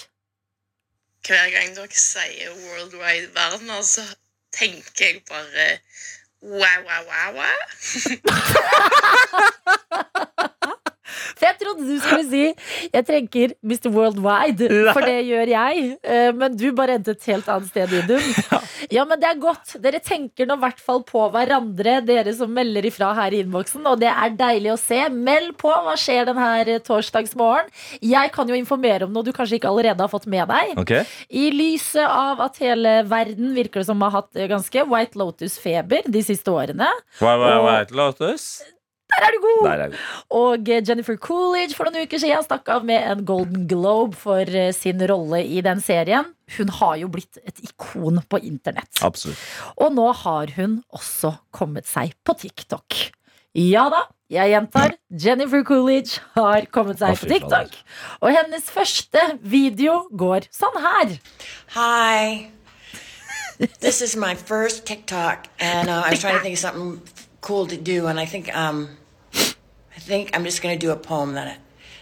[1.27, 4.05] Hver gang dere sier worldwide verden, så
[4.53, 5.79] tenker jeg bare
[6.41, 7.57] wow, wow, wow, wow.
[11.37, 12.45] For jeg trodde du skulle si
[12.93, 13.91] Jeg trenger Mr.
[13.95, 15.85] Worldwide, for det gjør jeg.
[16.03, 18.23] Eh, Men du bare endte et helt annet sted, Idun.
[18.93, 19.73] Ja, men det er godt.
[19.83, 23.83] Dere tenker nå i hvert fall på hverandre, dere som melder ifra her i innboksen.
[23.89, 24.99] Og det er deilig å se.
[25.11, 25.73] Meld på.
[25.87, 27.71] Hva skjer denne torsdagsmorgen?
[28.05, 30.77] Jeg kan jo informere om noe du kanskje ikke allerede har fått med deg.
[30.85, 31.03] Okay.
[31.31, 36.07] I lyset av at hele verden virker det som har hatt eh, ganske White Lotus-feber
[36.07, 36.89] de siste årene.
[37.21, 38.49] Why, why, White Lotus?
[39.17, 39.69] Der er du god!
[39.73, 39.95] Er.
[40.37, 44.45] Og eh, Jennifer Coolidge for noen uker siden stakk av med en Golden Globe for
[44.45, 46.35] eh, sin rolle i den serien.
[46.59, 48.93] Hun har jo blitt et ikon på internett.
[49.07, 49.41] Absolutt.
[49.81, 52.99] Og nå har hun også kommet seg på TikTok.
[53.57, 54.99] Ja da, jeg gjentar.
[55.09, 57.73] Jennifer Coolidge har kommet seg på TikTok.
[58.21, 61.17] Og hennes første video går sånn her.
[61.79, 62.53] Hi.
[63.81, 67.01] this is my first TikTok, and uh, I was trying to think of something
[67.41, 68.91] cool to do, and I think um,
[69.97, 71.57] I think I'm just gonna do a poem that I,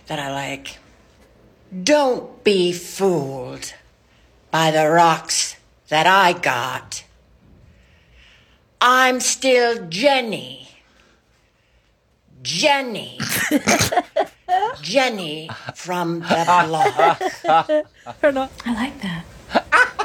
[0.07, 0.79] that I like.
[1.83, 3.75] Don't be fooled
[4.51, 5.57] by the rocks
[5.89, 7.05] that I got.
[8.81, 10.69] I'm still Jenny.
[12.43, 13.19] Jenny.
[14.83, 17.21] Jenny from the block.
[18.23, 18.49] Hør nå.
[18.67, 19.25] I like that.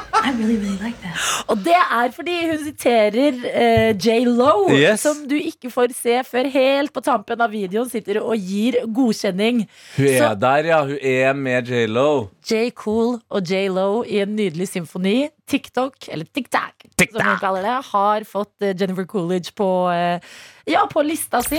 [0.20, 0.96] I really, really like.
[1.50, 3.38] Og det er fordi hun siterer
[3.96, 5.00] J-Lo Yes.
[5.06, 9.64] som du ikke får se før helt på tampen av videoen sitter og gir godkjenning.
[9.96, 10.80] Hun er Så der, ja.
[10.84, 12.28] Hun er med J.Lo.
[12.46, 12.70] J.
[12.76, 13.66] Cool og J.
[13.72, 15.28] Lo i en nydelig symfoni.
[15.50, 20.20] TikTok, eller TikTok, som hun kaller det, har fått eh, Jennifer Coolidge på, uh,
[20.70, 21.58] ja, på lista si.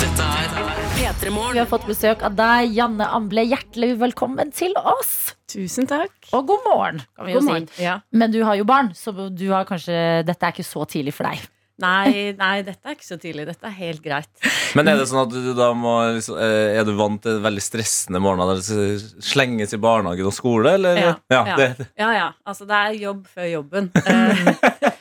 [0.00, 0.52] Dette er
[0.98, 3.46] P3 Vi har fått besøk av deg, Janne Amble.
[3.48, 5.32] Hjertelig velkommen til oss.
[5.50, 6.12] Tusen takk.
[6.36, 7.70] Og god morgen, kan vi God jo morgen.
[7.74, 7.82] si.
[7.84, 8.00] Ja.
[8.12, 11.30] Men du har jo barn, så du har kanskje, dette er ikke så tidlig for
[11.30, 11.42] deg.
[11.80, 13.46] Nei, nei, dette er ikke så tidlig.
[13.48, 14.28] Dette er helt greit.
[14.76, 17.62] Men er det sånn at du da må liksom, eh, Er du vant til veldig
[17.64, 21.00] stressende morgener der det slenges i barnehagen og skole, eller?
[21.00, 21.56] Ja, ja.
[21.56, 22.28] det, ja, ja.
[22.44, 23.88] Altså, det er jobb før jobben.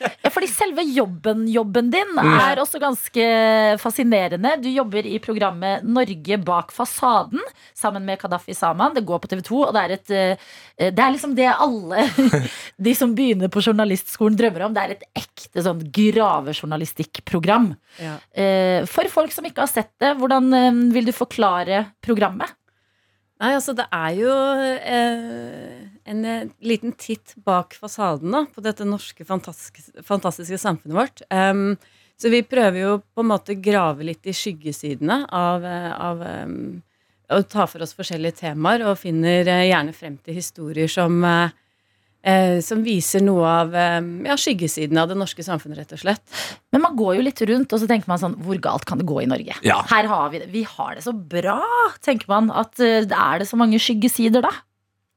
[0.80, 2.40] Eh, selve jobben, jobben din Mm.
[2.40, 4.62] er også ganske fascinerende.
[4.62, 7.40] Du jobber i programmet Norge bak fasaden
[7.76, 8.94] sammen med Kadafi Saman.
[8.94, 12.06] Det går på TV 2, og det er et eh, Det er liksom det alle
[12.80, 14.74] de som begynner på journalistskolen drømmer om.
[14.74, 17.76] Det er et ekte sånn gravejournalistikkprogram.
[18.00, 18.18] ja.
[18.34, 22.50] Eh, For folk som ikke har sett det, hvordan eh, vil du forklare programmet?
[23.40, 24.34] Nei, altså, det er jo
[24.68, 25.78] eh,
[26.12, 31.24] en eh, liten titt bak fasaden da, på dette norske fantastiske, fantastiske samfunnet vårt.
[31.32, 31.78] Um,
[32.20, 36.82] så vi prøver jo på en måte grave litt i skyggesidene av, eh, av um,
[37.32, 41.56] å ta for oss forskjellige temaer, og finner eh, gjerne frem til historier som, eh,
[42.24, 46.24] eh, som viser noe av eh, ja, skyggesiden av det norske samfunnet, rett og slett.
[46.74, 49.08] Men man går jo litt rundt, og så tenker man sånn Hvor galt kan det
[49.10, 49.60] gå i Norge?
[49.66, 49.82] Ja.
[49.92, 50.50] Her har vi det.
[50.54, 51.60] Vi har det så bra,
[52.06, 52.50] tenker man.
[52.52, 54.54] At eh, Er det så mange skyggesider, da?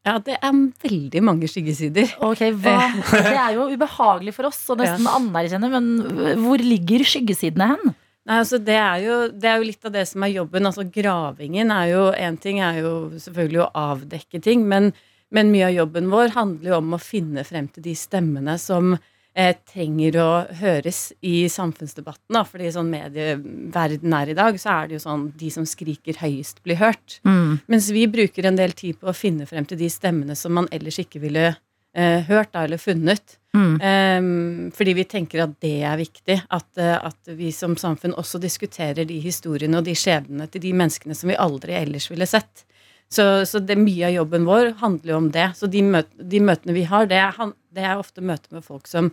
[0.02, 2.16] Ja, det er veldig mange skyggesider.
[2.26, 2.78] Ok, hva?
[3.12, 7.92] Det er jo ubehagelig for oss å nesten anerkjenne, men hvor ligger skyggesidene hen?
[8.22, 10.66] Nei, altså det er, jo, det er jo litt av det som er jobben.
[10.68, 14.92] Altså Gravingen er jo Én ting er jo selvfølgelig å avdekke ting, men,
[15.32, 18.92] Men mye av jobben vår handler jo om å finne frem til de stemmene som
[18.94, 22.36] eh, trenger å høres i samfunnsdebatten.
[22.36, 22.44] Da.
[22.48, 26.62] Fordi sånn medieverden er i dag, så er det jo sånn de som skriker høyest,
[26.66, 27.20] blir hørt.
[27.28, 27.60] Mm.
[27.72, 30.68] Mens vi bruker en del tid på å finne frem til de stemmene som man
[30.74, 33.38] ellers ikke ville eh, hørt da, eller funnet.
[33.52, 33.80] Mm.
[33.84, 36.38] Ehm, fordi vi tenker at det er viktig.
[36.48, 40.72] At, eh, at vi som samfunn også diskuterer de historiene og de skjebnene til de
[40.76, 42.66] menneskene som vi aldri ellers ville sett.
[43.12, 45.50] Så, så det, mye av jobben vår handler jo om det.
[45.58, 47.36] Så de, møt, de møtene vi har, det er,
[47.76, 49.10] det er ofte møter med folk som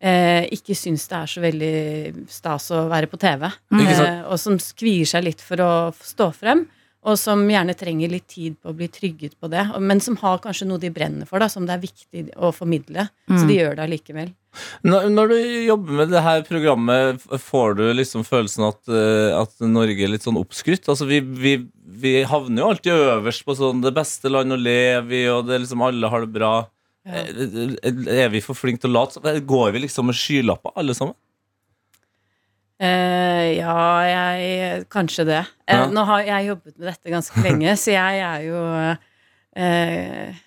[0.00, 3.48] eh, ikke syns det er så veldig stas å være på TV.
[3.72, 3.96] Ikke?
[4.04, 5.72] Eh, og som kvier seg litt for å
[6.04, 6.66] stå frem.
[7.08, 9.62] Og som gjerne trenger litt tid på å bli trygget på det.
[9.80, 13.06] Men som har kanskje noe de brenner for, da, som det er viktig å formidle.
[13.24, 13.46] Så Mm.
[13.48, 14.28] de gjør det allikevel.
[14.84, 19.56] Når, når du jobber med det her programmet, får du liksom følelsen at, eh, at
[19.64, 20.90] Norge er litt sånn oppskrytt?
[20.92, 21.54] Altså, vi, vi,
[22.02, 25.56] vi havner jo alltid øverst på sånn det beste land å leve i, og det
[25.56, 26.54] er liksom alle har det bra.
[27.06, 27.24] Ja.
[28.12, 29.34] Er vi for flinke til å late?
[29.48, 31.16] Går vi liksom med skylapper, alle sammen?
[32.80, 35.40] Uh, ja, jeg Kanskje det.
[35.68, 35.84] Ja.
[35.84, 38.62] Uh, Nå har jeg jobbet med dette ganske lenge, så jeg er jo
[39.56, 40.38] eh,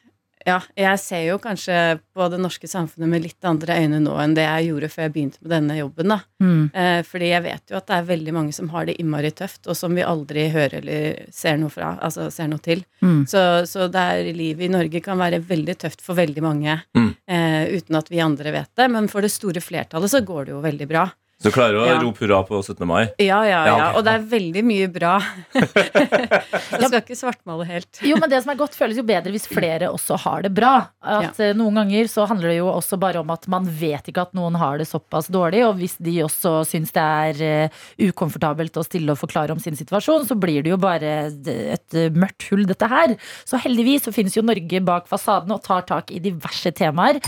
[0.45, 4.33] Ja, jeg ser jo kanskje på det norske samfunnet med litt andre øyne nå enn
[4.35, 6.07] det jeg gjorde før jeg begynte med denne jobben.
[6.13, 6.17] da.
[6.43, 6.63] Mm.
[6.73, 9.67] Eh, fordi jeg vet jo at det er veldig mange som har det innmari tøft,
[9.67, 12.83] og som vi aldri hører eller ser noe fra, altså ser noe til.
[13.01, 13.23] Mm.
[13.27, 17.15] Så, så der livet i Norge kan være veldig tøft for veldig mange, Mm.
[17.27, 18.89] eh, uten at vi andre vet det.
[18.91, 21.07] Men for det store flertallet så går det jo veldig bra.
[21.41, 21.95] Så du klarer å Ja.
[21.99, 22.85] rope hurra på 17.
[22.87, 23.09] mai?
[23.19, 23.87] Ja, ja, Ja.
[23.97, 25.19] Og det er veldig mye bra.
[25.53, 27.99] Jeg skal ikke svartmale helt.
[28.05, 30.87] Jo, men det som er godt, føles jo bedre hvis flere også har det bra.
[31.03, 31.49] At ja.
[31.57, 34.55] Noen ganger så handler det jo også bare om at man vet ikke at noen
[34.61, 39.11] har det såpass dårlig, og hvis de også syns det er eh, ukomfortabelt å stille
[39.11, 42.87] og forklare om sin situasjon, så blir det jo bare et eh, mørkt hull, dette
[42.87, 43.17] her.
[43.43, 47.19] Så heldigvis så finnes jo Norge bak fasaden og tar tak i diverse temaer.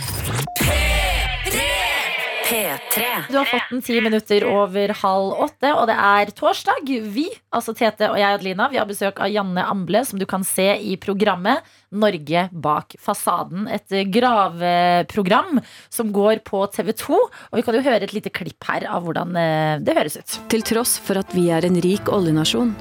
[2.46, 3.06] P3.
[3.30, 6.92] Du har fått den ti minutter over halv åtte, og det er torsdag.
[7.16, 10.46] Vi, altså Tete og jeg, Adelina, vi har besøk av Janne Amble, som du kan
[10.46, 13.66] se i programmet Norge bak fasaden.
[13.74, 15.58] Et graveprogram
[15.90, 17.18] som går på TV 2.
[17.50, 20.40] Og vi kan jo høre et lite klipp her av hvordan eh, det høres ut.
[20.54, 22.76] Til tross for at vi er en rik oljenasjon,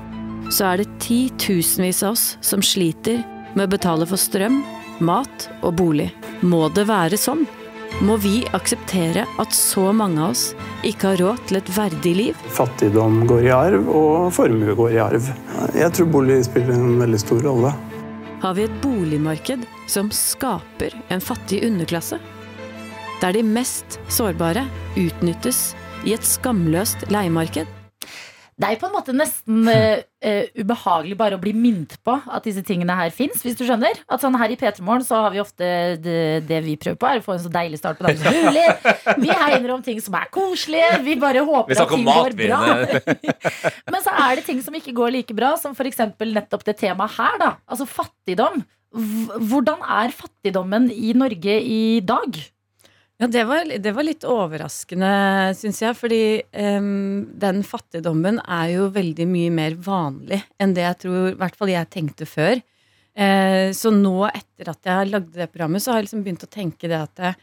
[0.52, 3.24] så er det titusenvis av oss som sliter
[3.54, 4.60] med å betale for strøm,
[5.00, 6.10] mat og bolig.
[6.44, 7.46] Må det være sånn?
[8.02, 10.48] Må vi akseptere at så mange av oss
[10.82, 12.40] ikke har råd til et verdig liv?
[12.56, 15.28] Fattigdom går i arv, og formue går i arv.
[15.78, 17.70] Jeg tror bolig spiller en veldig stor rolle.
[18.42, 22.18] Har vi et boligmarked som skaper en fattig underklasse?
[23.22, 24.66] Der de mest sårbare
[24.98, 25.70] utnyttes
[26.04, 27.70] i et skamløst leiemarked?
[28.54, 32.44] Det er på en måte nesten uh, uh, ubehagelig bare å bli minnet på at
[32.46, 33.98] disse tingene her fins, hvis du skjønner.
[34.06, 35.70] At sånn her i P3 Morgen så har vi ofte
[36.04, 38.38] det, det vi prøver på, er å få en så deilig start på dagen som
[38.46, 38.64] mulig.
[39.24, 41.02] Vi hegner om ting som er koselige.
[41.06, 42.62] Vi bare Vi håper at ting går bra.
[43.92, 46.04] Men så er det ting som ikke går like bra, som f.eks.
[46.22, 47.52] nettopp det temaet her, da.
[47.66, 48.62] Altså fattigdom.
[48.94, 52.38] Hvordan er fattigdommen i Norge i dag?
[53.22, 55.10] Ja, det var, det var litt overraskende,
[55.54, 55.94] syns jeg.
[55.98, 61.36] Fordi um, den fattigdommen er jo veldig mye mer vanlig enn det jeg tror i
[61.38, 62.58] hvert fall jeg tenkte før.
[63.14, 66.50] Eh, så nå, etter at jeg lagde det programmet, så har jeg liksom begynt å
[66.50, 67.36] tenke det at jeg,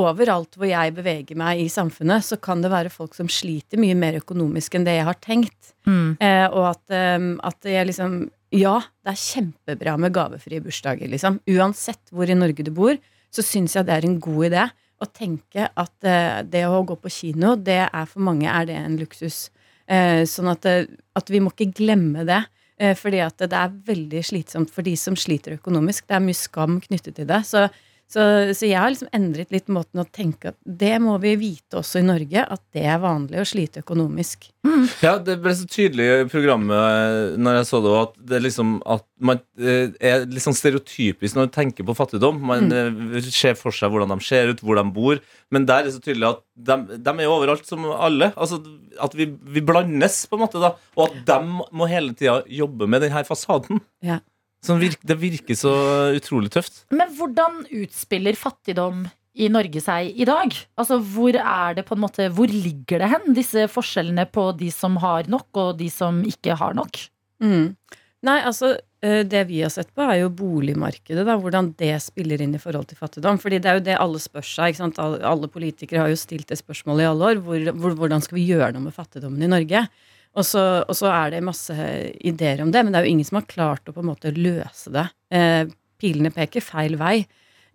[0.00, 3.94] overalt hvor jeg beveger meg i samfunnet, så kan det være folk som sliter mye
[3.98, 5.74] mer økonomisk enn det jeg har tenkt.
[6.16, 11.38] Eh, og at, um, at jeg liksom Ja, det er kjempebra med gavefrie bursdager, liksom.
[11.48, 12.98] Uansett hvor i Norge du bor,
[13.32, 14.64] så syns jeg det er en god idé
[15.02, 18.78] å tenke at eh, det å gå på kino, det er for mange er det
[18.78, 19.48] en luksus.
[19.90, 22.42] Eh, sånn at, eh, at vi må ikke glemme det.
[22.82, 26.06] Eh, fordi at det er veldig slitsomt for de som sliter økonomisk.
[26.08, 27.42] Det er mye skam knyttet til det.
[27.46, 27.68] Så,
[28.12, 31.78] så, så jeg har liksom endret litt måten å tenke at det må vi vite
[31.80, 34.50] også i Norge, at det er vanlig å slite økonomisk.
[35.02, 38.44] Ja, det ble så tydelig i programmet eh, når jeg så det, at det er
[38.44, 42.40] liksom at man eh, er litt sånn stereotypisk når man tenker på fattigdom.
[42.52, 43.16] Man mm.
[43.30, 45.22] ser for seg hvordan de ser ut, hvor de bor.
[45.54, 48.32] Men der er det så tydelig at de, de er jo overalt som alle.
[48.36, 48.60] Altså
[49.02, 50.60] At vi, vi blandes, på en måte.
[50.62, 51.40] da Og at de
[51.72, 53.80] må hele tida jobbe med denne fasaden.
[54.04, 54.20] Ja.
[54.62, 55.72] Som virker, det virker så
[56.14, 56.84] utrolig tøft.
[56.94, 60.52] Men hvordan utspiller fattigdom i Norge seg i dag?
[60.78, 64.70] Altså, hvor er det på en måte Hvor ligger det hen, disse forskjellene på de
[64.74, 67.00] som har nok, og de som ikke har nok?
[67.42, 67.72] Mm.
[68.22, 71.24] Nei, altså eh, det vi har sett på, er jo boligmarkedet.
[71.26, 73.40] da, Hvordan det spiller inn i forhold til fattigdom.
[73.42, 74.70] fordi det er jo det alle spør seg.
[74.70, 75.02] ikke sant?
[75.02, 77.42] Alle, alle politikere har jo stilt det spørsmålet i alle år.
[77.42, 79.86] Hvor, hvor, hvordan skal vi gjøre noe med fattigdommen i Norge?
[80.32, 81.74] Og så, og så er det masse
[82.24, 84.32] ideer om det, men det er jo ingen som har klart å på en måte
[84.32, 85.06] løse det.
[85.34, 85.66] Eh,
[86.00, 87.26] pilene peker feil vei.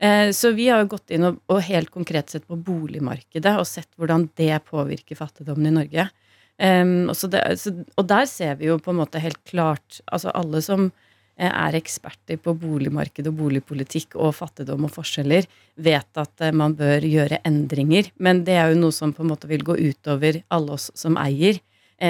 [0.01, 3.67] Eh, Så vi har jo gått inn og, og helt konkret sett på boligmarkedet og
[3.69, 6.07] sett hvordan det påvirker fattigdommen i Norge.
[6.57, 10.31] Eh, og, det, så, og der ser vi jo på en måte helt klart Altså
[10.33, 10.87] alle som
[11.37, 15.45] eh, er eksperter på boligmarked og boligpolitikk og fattigdom og forskjeller,
[15.77, 18.09] vet at eh, man bør gjøre endringer.
[18.17, 21.21] Men det er jo noe som på en måte vil gå utover alle oss som
[21.21, 21.61] eier,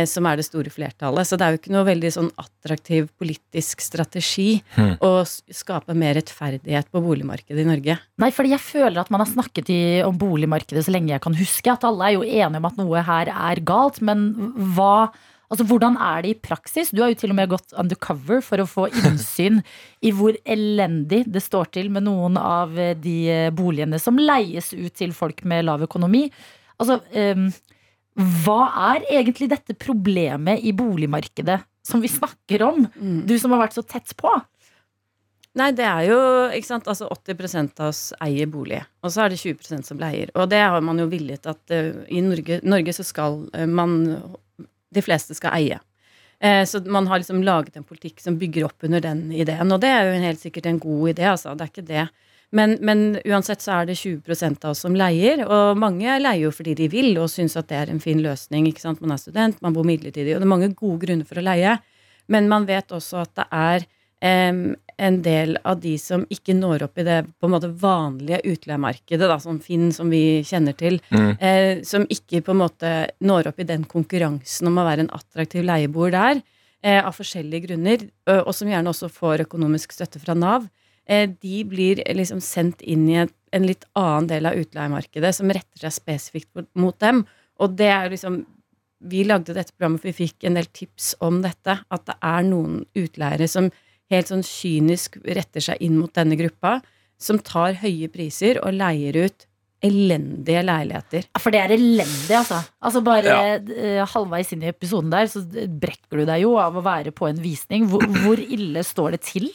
[0.10, 1.28] som er det store flertallet.
[1.28, 4.98] Så det er jo ikke noe veldig sånn attraktiv politisk strategi mm.
[5.06, 7.96] å skape mer rettferdighet på boligmarkedet i Norge.
[8.20, 11.38] Nei, fordi jeg føler at man har snakket i, om boligmarkedet så lenge jeg kan
[11.40, 11.72] huske.
[11.72, 14.30] At alle er jo enige om at noe her er galt, men
[14.76, 15.08] hva
[15.48, 16.90] Altså, Hvordan er det i praksis?
[16.92, 19.62] Du har jo til og med gått undercover for å få innsyn
[20.04, 24.74] i hvor elendig det står til med noen av eh, de eh, boligene som leies
[24.76, 26.26] ut til folk med lav økonomi.
[26.78, 27.48] Altså, em,
[28.18, 28.62] hva
[28.94, 32.88] er egentlig dette problemet i boligmarkedet som vi snakker om?
[33.30, 34.32] Du som har vært så tett på.
[35.58, 36.18] Nei, det er jo
[36.54, 40.30] ikke sant, altså 80% av oss eier bolig, og så er det 20% som leier.
[40.38, 43.98] Og det har man jo villet at uh, i Norge, Norge så skal uh, man
[44.94, 45.80] De fleste skal eie.
[46.40, 49.72] Eh, så man har liksom laget en politikk som bygger opp under den ideen.
[49.74, 51.56] Og det er jo helt sikkert en god idé, altså.
[51.58, 52.06] Det er ikke det.
[52.56, 56.52] Men, men uansett så er det 20% av oss som leier, og mange leier jo
[56.56, 58.68] fordi de vil og syns at det er en fin løsning.
[58.70, 59.02] ikke sant?
[59.04, 61.78] Man er student, man bor midlertidig, og det er mange gode grunner for å leie.
[62.32, 63.86] Men man vet også at det er
[64.24, 64.62] em,
[64.98, 69.28] en del av de som ikke når opp i det på en måte vanlige utleiemarkedet,
[69.30, 71.38] da, som Finn, som vi kjenner til, Mm.
[71.40, 75.12] eh, som ikke på en måte når opp i den konkurransen om å være en
[75.20, 76.42] attraktiv leieboer der,
[76.84, 80.70] eh, av forskjellige grunner, og som gjerne også får økonomisk støtte fra Nav, eh,
[81.42, 85.80] de blir liksom sendt inn i en, en litt annen del av utleiemarkedet som retter
[85.86, 87.26] seg spesifikt mot- dem.
[87.64, 88.46] Og det er jo liksom
[89.00, 91.76] Vi lagde dette programmet for vi fikk en del tips om dette.
[91.94, 93.68] At det er noen utleiere som
[94.10, 96.80] helt sånn kynisk retter seg inn mot denne gruppa,
[97.22, 99.46] som tar høye priser og leier ut
[99.86, 101.28] elendige leiligheter.
[101.38, 102.58] For det er elendig, altså.
[102.82, 103.56] Altså Bare Ja.
[103.62, 107.30] eh, halvveis inn i episoden der, så brekker du deg jo av å være på
[107.30, 107.86] en visning.
[107.92, 109.52] Hvor, hvor ille står det til?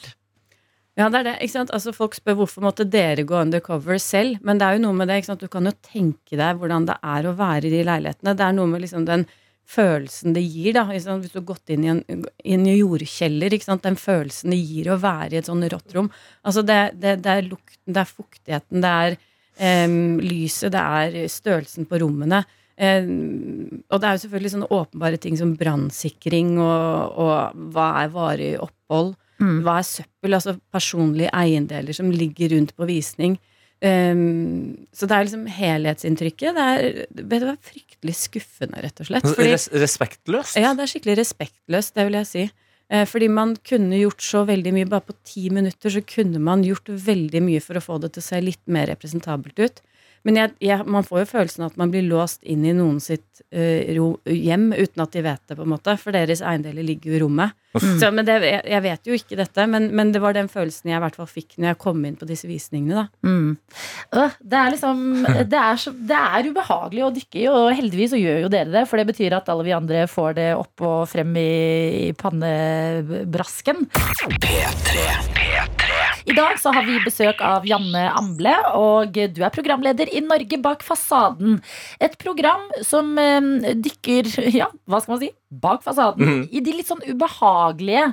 [0.99, 1.37] Ja, det er det.
[1.41, 1.71] ikke sant?
[1.73, 4.43] Altså Folk spør hvorfor måtte dere gå undercover selv.
[4.45, 5.21] Men det er jo noe med det.
[5.21, 5.45] ikke sant?
[5.45, 8.37] Du kan jo tenke deg hvordan det er å være i de leilighetene.
[8.37, 9.25] Det er noe med liksom den
[9.73, 10.75] følelsen det gir.
[10.77, 10.85] da?
[10.91, 12.03] Hvis du har gått inn i en,
[12.57, 13.57] en jordkjeller.
[13.57, 13.85] ikke sant?
[13.87, 16.11] Den følelsen det gir å være i et sånn rått rom.
[16.45, 19.17] Altså det, det, det er lukten, det er fuktigheten, det er
[19.89, 22.43] um, lyset, det er størrelsen på rommene.
[22.83, 28.13] Um, og det er jo selvfølgelig sånne åpenbare ting som brannsikring og, og hva er
[28.13, 29.15] varig opphold.
[29.65, 30.35] Hva er søppel?
[30.39, 33.39] Altså personlige eiendeler som ligger rundt på visning.
[33.83, 36.55] Um, så det er liksom helhetsinntrykket.
[36.55, 39.27] Det er, vet du fryktelig skuffende, rett og slett.
[39.27, 40.57] Fordi- Res respektløst.
[40.63, 42.45] ja, det er skikkelig respektløst, det vil jeg si.
[42.93, 44.89] Uh, Fordi man kunne gjort så veldig mye.
[44.89, 48.23] Bare på ti minutter så kunne man gjort veldig mye for å få det til
[48.23, 49.81] å se litt mer representabelt ut.
[50.29, 53.01] Men jeg, jeg, man får jo følelsen av at man blir låst inn i noen
[53.03, 55.97] sitt uh, ro, hjem uten at de vet det, på en måte.
[55.99, 57.59] For deres eiendeler ligger jo i rommet.
[57.73, 57.97] Mm.
[57.99, 60.91] Så, men det, jeg, jeg vet jo ikke dette, men, men det var den følelsen
[60.93, 63.03] jeg i hvert fall fikk når jeg kom inn på disse visningene.
[63.03, 63.29] da.
[63.29, 63.55] Mm.
[64.21, 65.01] Øh, Det er liksom
[65.49, 68.75] det er, så, det er ubehagelig å dykke i, og heldigvis så gjør jo dere
[68.75, 68.85] det.
[68.91, 71.49] For det betyr at alle vi andre får det opp og frem i,
[72.09, 73.87] i pannebrasken.
[76.23, 80.59] I dag så har vi besøk av Janne Amble, og du er programleder i Norge
[80.63, 81.59] bak fasaden.
[82.03, 84.31] Et program som eh, dykker,
[84.61, 86.25] ja, hva skal man si, bak fasaden.
[86.25, 86.43] Mm.
[86.49, 88.07] I de litt sånn ubehagelige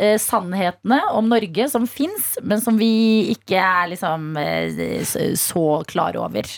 [0.00, 5.02] eh, sannhetene om Norge som fins, men som vi ikke er liksom eh,
[5.36, 6.48] så klar over.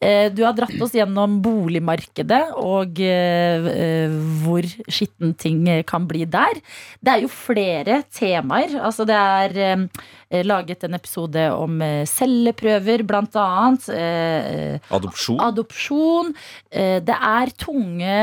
[0.00, 6.26] Eh, du har dratt oss gjennom boligmarkedet og eh, eh, hvor skitten ting kan bli
[6.28, 6.60] der.
[7.00, 8.76] Det er jo flere temaer.
[8.82, 11.80] Altså det er eh, laget en episode om
[12.10, 13.88] celleprøver, blant annet.
[13.94, 15.40] Eh, Adopsjon.
[15.40, 16.32] Adopsjon.
[16.76, 18.16] Det er tunge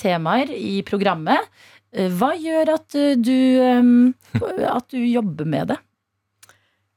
[0.00, 0.95] temaer i programmet.
[1.96, 3.36] Eh, Hva gjør at eh, du,
[4.66, 5.78] at du jobber med det?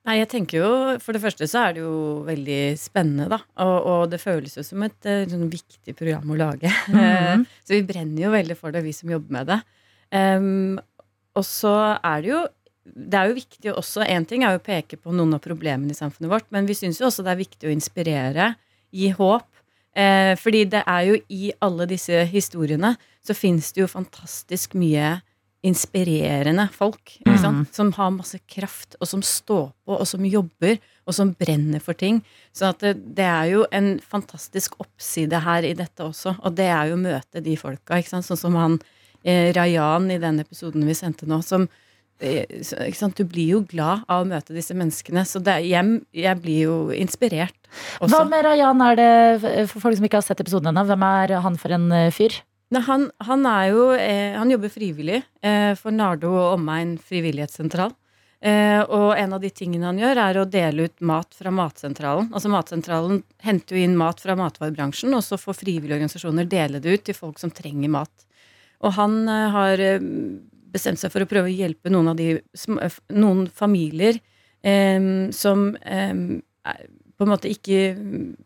[0.07, 0.69] Nei, jeg tenker jo,
[1.03, 3.41] For det første så er det jo veldig spennende, da.
[3.61, 6.71] Og, og det føles jo som et eh, sånn viktig program å lage.
[6.89, 7.43] Mhm.
[7.65, 9.59] så vi brenner jo veldig for det, vi som jobber med det.
[10.09, 10.79] Um,
[11.37, 12.39] og så er det jo
[12.89, 15.93] det er jo viktig også, En ting er jo å peke på noen av problemene
[15.93, 18.47] i samfunnet vårt, men vi syns jo også det er viktig å inspirere,
[18.89, 19.45] gi håp.
[19.99, 22.93] Eh, fordi det er jo i alle disse historiene
[23.25, 25.17] så fins det jo fantastisk mye
[25.65, 27.17] inspirerende folk.
[27.19, 27.65] Ikke Mm.
[27.71, 30.77] Som har masse kraft, og som står på, og som jobber,
[31.07, 32.23] og som brenner for ting.
[32.53, 36.65] Så at det, det er jo en fantastisk oppside her i dette også, og det
[36.65, 37.97] er jo å møte de folka.
[37.97, 38.25] Ikke sant?
[38.25, 38.79] Sånn som han
[39.23, 41.67] eh, Rayan i den episoden vi sendte nå, som
[42.19, 43.07] eh?
[43.15, 45.25] Du blir jo glad av å møte disse menneskene.
[45.27, 47.55] Så det, jeg, jeg blir jo inspirert
[47.99, 48.11] også.
[48.15, 49.09] Hva med Rayan er det,
[49.71, 52.41] for folk som ikke har sett episoden ennå, hvem er han for en eh, fyr?
[52.69, 57.95] Nei, han, han er jo eh, Han jobber frivillig eh, for Nardo og omegn frivillighetssentral.
[58.39, 62.29] Eh, og en av de tingene han gjør, er å dele ut mat fra Matsentralen.
[62.31, 66.93] Altså Matsentralen henter jo inn mat fra matvarebransjen, og så får frivillige organisasjoner dele det
[66.93, 68.27] ut til folk som trenger mat.
[68.79, 69.85] Og han eh, har
[70.71, 72.39] bestemt seg for å prøve å hjelpe noen av de
[73.15, 74.19] noen familier
[74.63, 76.41] eh, som er-
[77.19, 77.79] på en måte ikke,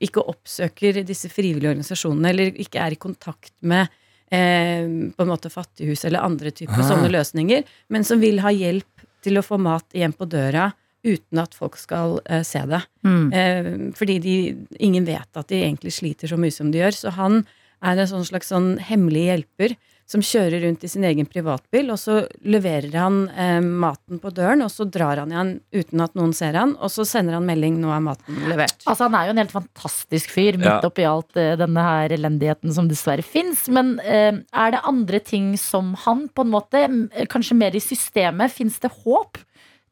[0.02, 3.88] ikke oppsøker disse frivillige organisasjonene, eller ikke er i kontakt med
[4.34, 6.88] eh, på en måte fattighus eller andre typer Ah.
[6.90, 7.64] sånne løsninger,
[7.94, 10.72] men som vil ha hjelp til å få mat hjem på døra
[11.06, 12.82] uten at folk skal eh, se det.
[13.06, 13.34] Mm.
[13.34, 14.36] Eh, fordi de,
[14.80, 16.96] ingen vet at de egentlig sliter så mye som de gjør.
[16.98, 17.44] Så han
[17.84, 19.76] er en sånn slags sånn hemmelig hjelper
[20.06, 24.62] som kjører rundt i sin egen privatbil, og så leverer han eh, maten på døren,
[24.66, 27.80] og så drar han igjen uten at noen ser han, og så sender han melding
[27.80, 28.84] 'nå er maten levert'.
[28.86, 30.82] Altså Han er jo en helt fantastisk fyr midt Ja.
[30.84, 33.68] oppi alt eh, denne her elendigheten som dessverre fins.
[33.70, 36.84] Men eh, er det andre ting som han, på en måte,
[37.32, 39.38] kanskje mer i systemet, fins det håp?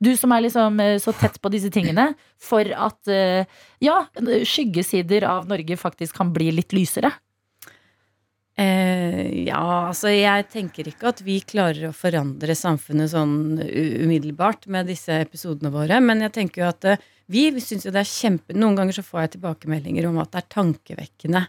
[0.02, 3.46] Du som er liksom eh, så tett på disse tingene, for at eh,
[3.80, 4.06] ja,
[4.44, 7.12] skyggesider av Norge faktisk kan bli litt lysere.
[8.62, 14.92] Eh, ja, altså jeg tenker ikke at vi klarer å forandre samfunnet sånn umiddelbart med
[14.92, 18.54] disse episodene våre, men jeg tenker jo at eh, vi, syns jo det er kjempe
[18.58, 21.42] Noen ganger så får jeg tilbakemeldinger om at det er tankevekkende.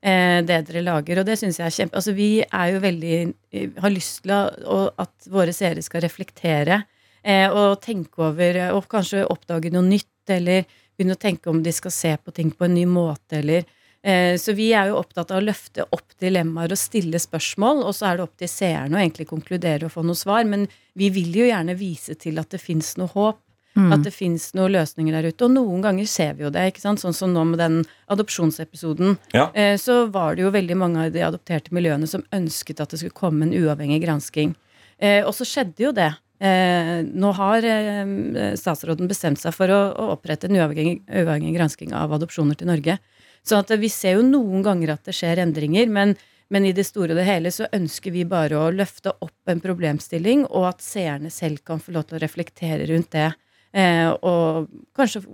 [0.00, 3.16] Eh, det dere lager, og det syns jeg er kjempe Altså vi er jo veldig
[3.52, 6.78] eh, Har lyst til at våre seere skal reflektere
[7.20, 10.64] eh, og tenke over eh, Og kanskje oppdage noe nytt, eller
[10.96, 13.68] begynne å tenke om de skal se på ting på en ny måte, eller
[14.00, 18.06] Så vi er jo opptatt av å løfte opp dilemmaer og stille spørsmål, og så
[18.08, 20.46] er det opp til seerne å egentlig konkludere og få noe svar.
[20.48, 20.64] Men
[20.96, 23.42] vi vil jo gjerne vise til at det fins noe håp.
[23.78, 23.92] Mm.
[23.94, 25.44] At det fins noen løsninger der ute.
[25.46, 26.64] Og noen ganger ser vi jo det.
[26.72, 26.98] ikke sant?
[27.04, 27.76] Sånn som nå med den
[28.10, 29.18] adopsjonsepisoden.
[29.36, 29.50] Ja.
[29.54, 32.98] Eh, Så var det jo veldig mange av de adopterte miljøene som ønsket at det
[32.98, 34.56] skulle komme en uavhengig gransking.
[34.98, 36.10] Eh, Og så skjedde jo det.
[36.40, 42.10] Eh, Nå har eh, statsråden bestemt seg for å opprette en uavhengig, uavhengig gransking av
[42.12, 42.98] adopsjoner til Norge.
[43.46, 46.14] Så at vi ser jo noen ganger at det skjer endringer, men,
[46.52, 49.62] men i det store og det hele så ønsker vi bare å løfte opp en
[49.64, 53.30] problemstilling, og at seerne selv kan få lov til å reflektere rundt det.
[53.72, 55.24] Eh, og kanskje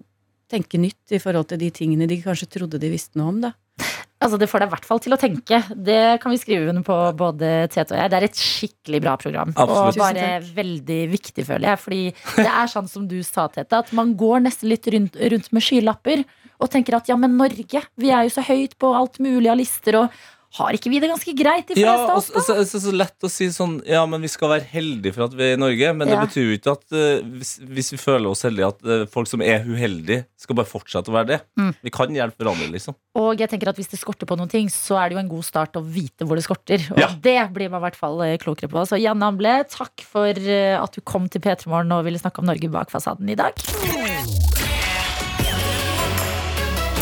[0.51, 3.57] tenke nytt i forhold til de tingene de kanskje trodde de visste noe om, da.
[4.17, 5.59] Altså Det får deg i hvert fall til å tenke.
[5.87, 8.11] Det kan vi skrive under på, både Tete og jeg.
[8.11, 9.53] Det er et skikkelig bra program.
[9.53, 9.99] Absolutt.
[9.99, 11.83] Og bare veldig viktig, føler jeg.
[11.83, 12.01] Fordi
[12.39, 15.67] det er sånn som du sa, Tete, at man går nesten litt rundt, rundt med
[15.67, 16.25] skylapper
[16.61, 19.61] og tenker at ja, men Norge, vi er jo så høyt på alt mulig av
[19.61, 20.25] lister, og
[20.57, 23.29] har ikke vi det ganske greit, de Ja, og så, så, så, så lett å
[23.29, 25.91] si sånn Ja, men vi skal være heldige for at vi er i Norge.
[25.99, 29.05] Men det betyr jo ikke at uh, hvis, hvis vi føler oss heldige, at uh,
[29.13, 31.41] folk som er uheldige, skal bare fortsette å være det.
[31.61, 31.73] Mm.
[31.85, 32.97] Vi kan hjelpe hverandre, liksom.
[33.21, 35.33] Og jeg tenker at hvis det skorter på noen ting, så er det jo en
[35.35, 36.89] god start å vite hvor det skorter.
[36.95, 37.11] Og Ja.
[37.29, 38.87] det blir man i hvert fall eh, klokere på.
[38.89, 42.49] Så Janne Amble, takk for at du kom til P3 Morgen og ville snakke om
[42.49, 43.57] Norge bak fasaden i dag.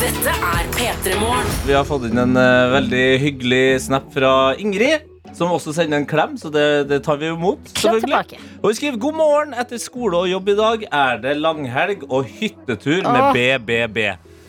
[0.05, 1.47] Dette er P3 Morgen.
[1.65, 5.07] Vi har fått inn en eh, veldig hyggelig snap fra Ingrid.
[5.33, 7.71] Som også sender en klem, så det, det tar vi imot.
[7.73, 8.41] Klem selvfølgelig.
[8.59, 9.55] Og hun skriver god morgen.
[9.63, 13.39] Etter skole og jobb i dag er det langhelg og hyttetur med Åh.
[13.39, 14.03] BBB.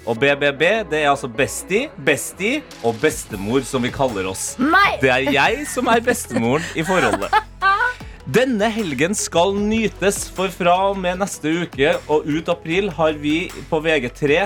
[0.03, 4.57] Og BBB det er altså bestie, bestie og bestemor, som vi kaller oss.
[4.59, 4.97] Nei!
[4.99, 7.31] Det er jeg som er bestemoren i forholdet.
[8.35, 13.45] Denne helgen skal nytes, for fra og med neste uke og ut april har vi
[13.71, 14.43] på VG3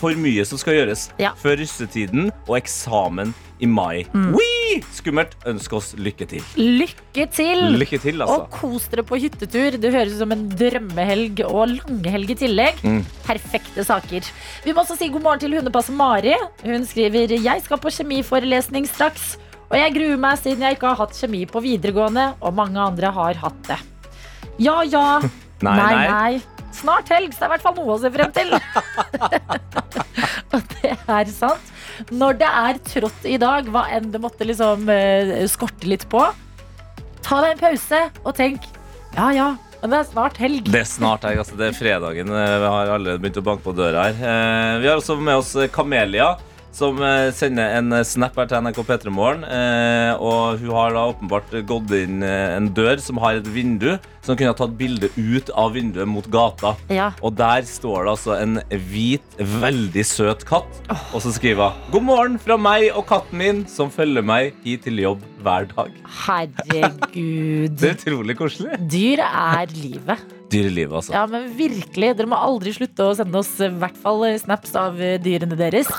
[0.00, 1.34] for mye som skal gjøres Ja.
[1.38, 4.06] før russetiden og eksamen i mai.
[4.14, 4.34] Mm.
[4.94, 5.34] Skummelt.
[5.50, 6.44] Ønsk oss lykke til.
[6.56, 7.62] Lykke til!
[7.76, 8.36] Lykke til, altså.
[8.44, 9.76] Og kos dere på hyttetur.
[9.82, 12.80] Det høres ut som en drømmehelg og langhelg i tillegg.
[12.86, 13.02] Mm.
[13.26, 14.30] Perfekte saker.
[14.64, 16.36] Vi må også si god morgen til hundepasser Mari.
[16.64, 19.34] Hun skriver Jeg skal på kjemiforelesning straks.
[19.70, 23.12] Og jeg gruer meg siden jeg ikke har hatt kjemi på videregående, og mange andre
[23.14, 23.78] har hatt det.
[24.58, 25.20] Ja ja.
[25.66, 26.59] Nei, nei, nei.
[26.74, 28.52] Snart helg, så det er i hvert fall noe å se frem til.
[30.54, 31.72] og det er sant.
[32.10, 36.22] Når det er trått i dag, hva enn det måtte liksom eh, skorte litt på,
[37.26, 38.64] ta deg en pause og tenk
[39.16, 39.48] ja ja,
[39.82, 40.68] men det er snart helg.
[40.70, 41.40] Det er snart helg.
[41.42, 42.30] Altså, det er fredagen.
[42.30, 44.20] Eh, Vi har allerede begynt å banke på døra her.
[44.22, 46.36] Eh, Vi har også med oss Kamelia.
[46.74, 49.44] Som eh, sender en eh, snap her til NRK P3 Morgen.
[49.44, 53.92] Eh, og hun har da åpenbart gått inn en dør som har et vindu,
[54.30, 56.74] hun kunne ha tatt bilde ut av vinduet mot gata.
[56.92, 57.08] Ja.
[57.26, 58.60] Og der står det altså en
[58.90, 59.24] hvit,
[59.60, 60.82] veldig søt katt.
[61.10, 64.84] Og så skriver hun 'God morgen fra meg og katten min, som følger meg hit
[64.86, 65.96] til jobb hver dag'.
[66.26, 67.74] Herregud.
[67.80, 68.78] Det er utrolig koselig.
[68.92, 70.26] Dyr er livet.
[70.50, 71.14] Dyrelivet, altså.
[71.14, 72.14] Ja, men virkelig.
[72.18, 75.90] Dere må aldri slutte å sende oss i hvert fall snaps av dyrene deres.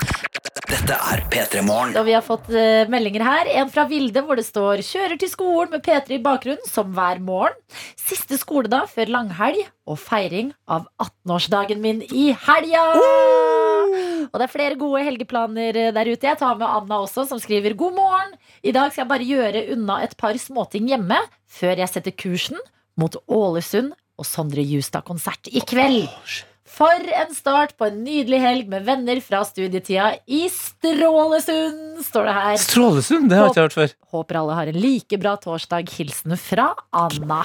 [0.82, 1.92] Dette er P3 Morgen.
[1.94, 3.50] Og vi har fått eh, meldinger her.
[3.60, 7.20] En fra Vilde hvor det står 'Kjører til skolen med P3 i bakgrunnen som hver
[7.22, 7.54] morgen'.
[7.94, 12.82] Siste skoledag før langhelg og feiring av 18-årsdagen min i helga!
[14.26, 16.26] Og det er flere gode helgeplaner eh, der ute.
[16.26, 18.34] Jeg tar med Anna også, som skriver 'God morgen'.
[18.66, 22.58] I dag skal jeg bare gjøre unna et par småting hjemme før jeg setter kursen
[22.98, 26.10] mot Ålesund og Sondre Justad-konsert i kveld.
[26.72, 32.36] For en start på en nydelig helg med venner fra studietida i Strålesund, står det
[32.38, 32.60] her.
[32.64, 33.96] Strålesund, det har jeg ikke hørt før.
[34.16, 35.92] Håper alle har en like bra torsdag.
[35.98, 37.42] Hilsen fra Anna.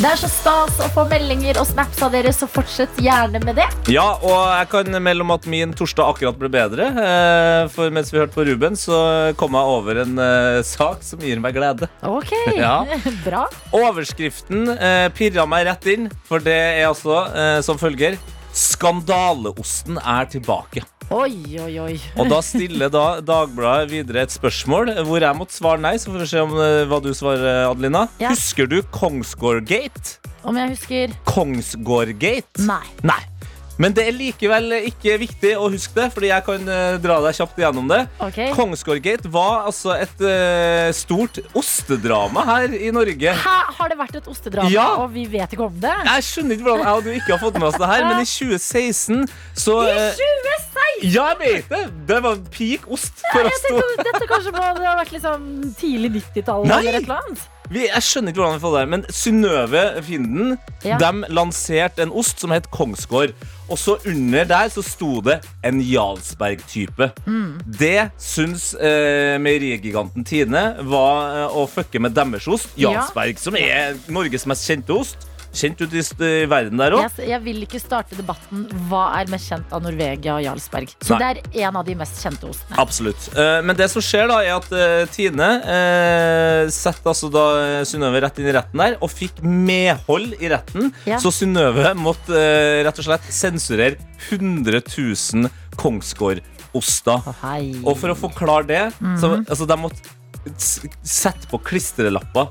[0.00, 3.58] Det er så stas å få meldinger og snaps av dere, så fortsett gjerne med
[3.60, 3.66] det.
[3.92, 6.86] Ja, og jeg kan melde om at min torsdag akkurat ble bedre.
[6.88, 8.96] eh, For mens vi hørte på Ruben, så
[9.36, 11.90] kom jeg over en eh, sak som gir meg glede.
[12.00, 12.78] Ok, Ja.
[13.26, 13.44] bra.
[13.76, 17.20] Overskriften eh, pirra meg rett inn, for det er altså
[17.60, 18.16] som følger
[18.56, 20.80] Skandaleosten er tilbake.
[21.10, 21.94] Oi, oi, oi.
[22.22, 25.96] Og da stiller da Dagbladet videre et spørsmål hvor jeg måtte svare nei.
[25.98, 28.04] Så får vi se om eh, hva du svarer, Adelina.
[28.22, 28.30] Ja.
[28.30, 30.20] Husker du Kongsgårdgate?
[30.46, 32.62] Om jeg husker Kongsgårdgate?
[32.70, 32.84] Nei.
[33.02, 33.18] Nei.
[33.80, 37.32] Men det er likevel ikke viktig å huske det, fordi jeg kan eh, dra deg
[37.38, 38.02] kjapt gjennom det.
[38.20, 38.36] Ok.
[38.52, 43.32] Kongsgårdgate var altså et eh, stort ostedrama her i Norge.
[43.40, 44.84] Hæ, har det vært et ostedrama, Ja.
[45.00, 45.94] og vi vet ikke om det?
[46.10, 48.20] Jeg skjønner ikke hvordan jeg og du ikke har fått med oss det her, men
[48.20, 49.24] i 2016
[49.64, 50.49] så eh, 2016!
[51.02, 51.84] Ja, jeg vet det!
[52.08, 55.48] Det var peak ost for Jeg tenkte, dette kanskje må det ha vært liksom
[55.80, 56.82] tidlig 90-tall Nei.
[56.82, 57.48] eller et eller annet.
[57.70, 60.96] Vi, jeg skjønner ikke hvordan vi får det her, men Synnøve Finden Ja.
[60.98, 63.34] De lanserte en ost som het Kongsgård.
[63.70, 67.12] Og så under der så sto det en Jarlsberg-type.
[67.30, 67.60] Mm.
[67.78, 72.74] Det syns eh, meierigiganten Tine var eh, å fucke med deres ost.
[72.80, 73.04] Ja.
[73.38, 75.29] Som er Norges mest kjente ost.
[75.50, 77.00] Kjent ut i verden der òg.
[77.18, 80.92] Jeg, jeg vil ikke starte debatten hva er mest kjent av Norvegia og Jarlsberg.
[81.02, 81.32] Så Nei.
[81.40, 82.76] det er en av de mest kjente ostene.
[82.78, 83.26] Absolutt.
[83.34, 87.80] Eh, men det som skjer, da er at eh, Tine uh, setter altså da eh,
[87.88, 90.92] Synnøve rett inn i retten der, og fikk medhold i retten.
[91.08, 91.18] Ja.
[91.22, 93.98] Så Synnøve måtte eh, rett og slett sensurere
[94.30, 97.26] 100 000 Kongsgård-oster.
[97.82, 98.82] Og for å forklare det,
[99.18, 99.46] så Mhm.
[99.50, 100.16] altså, de måtte
[101.04, 102.48] sette på klistrelapper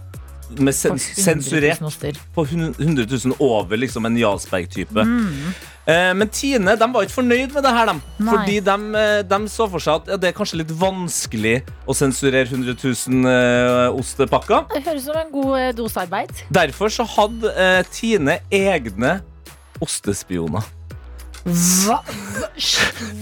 [0.57, 5.03] med sen På 100 000 sensurert på 100 000 over liksom en Jarlsberg-type.
[5.05, 5.51] Mm.
[5.85, 7.91] Eh, Men Tine de var ikke fornøyd med det her.
[7.91, 7.95] De.
[8.19, 8.31] Nei.
[8.33, 11.55] Fordi de, eh, de så for seg at ja, det er kanskje litt vanskelig
[11.89, 14.67] å sensurere 100 000 eh, ostepakker.
[14.73, 16.43] Det høres ut som en god eh, dosearbeid.
[16.49, 19.19] Derfor så hadde eh, Tine egne
[19.81, 20.65] ostespioner.
[21.45, 22.01] Hva?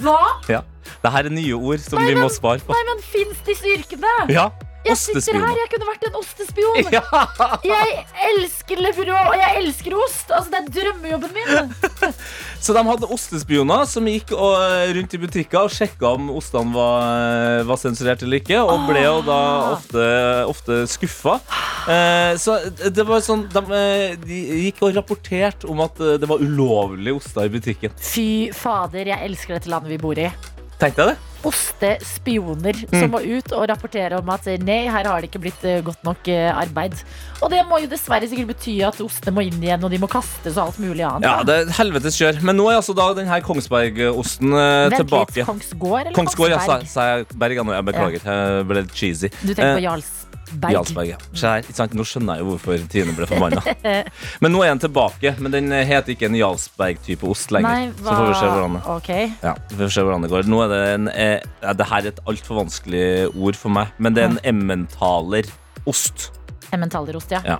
[0.01, 0.19] Hva?
[0.49, 0.63] Ja.
[0.97, 2.73] Dette er nye ord som Nei, vi må svare på.
[2.73, 4.13] Nei, men fins disse yrkene?
[4.33, 4.49] Ja,
[4.87, 6.75] Jeg sitter her, jeg kunne vært en ostespion.
[6.97, 7.03] Ja.
[7.65, 10.31] Jeg elsker leverå, og jeg elsker ost.
[10.33, 11.73] Altså, det er drømmejobben min.
[12.63, 16.73] Så de hadde ostespioner som gikk og, eh, rundt i butikker og sjekka om ostene
[16.73, 19.37] var, var sensurert eller ikke, og ble jo da
[19.75, 20.07] ofte,
[20.49, 21.37] ofte skuffa.
[21.87, 22.57] Eh, så
[22.91, 27.19] det var sånn de, eh, de gikk og rapporterte om at eh, det var ulovlige
[27.21, 27.93] oster i butikken.
[28.01, 28.27] Fy
[28.57, 30.27] fader, jeg elsker dette landet vi bor i.
[30.77, 31.17] Tenkte jeg det?
[31.47, 32.99] Ostespioner Mm.
[32.99, 36.03] som må ut og rapportere om at nei, her har det ikke blitt eh, godt
[36.03, 36.93] nok eh, arbeid.
[37.41, 40.09] Og det må jo dessverre sikkert bety at ostene må inn igjen, og de må
[40.11, 41.25] kastes og alt mulig annet.
[41.29, 42.41] Ja, det er helvetes kjør.
[42.43, 45.35] Men nå er altså da den her Kongsberg-osten eh, Vent tilbake.
[45.37, 46.93] litt, Kongsgård eller Kongsgård, ja, sa, Kongsberg?
[46.93, 47.73] sa jeg bergen nå.
[47.77, 49.29] Jeg beklager, jeg ble litt cheesy.
[49.41, 49.87] Du tenker på Eh,
[50.47, 51.09] Jarlsberg?
[51.11, 51.95] Jarlsberg.
[51.97, 53.61] Nå skjønner jeg jo hvorfor Tine ble forbanna.
[54.43, 55.33] Men nå er den tilbake.
[55.43, 57.69] Men den heter ikke en Jarlsberg-type ost lenger.
[57.69, 59.29] Nei, Så får vi se hvordan det okay.
[59.43, 60.49] ja, vi får se hvordan det går.
[60.51, 64.15] Nå er det en eh, Det her er et altfor vanskelig ord for meg, men
[64.15, 66.29] det er en emmentaler-ost.
[66.75, 67.41] Emmentaler-ost, ja.
[67.45, 67.57] Ja.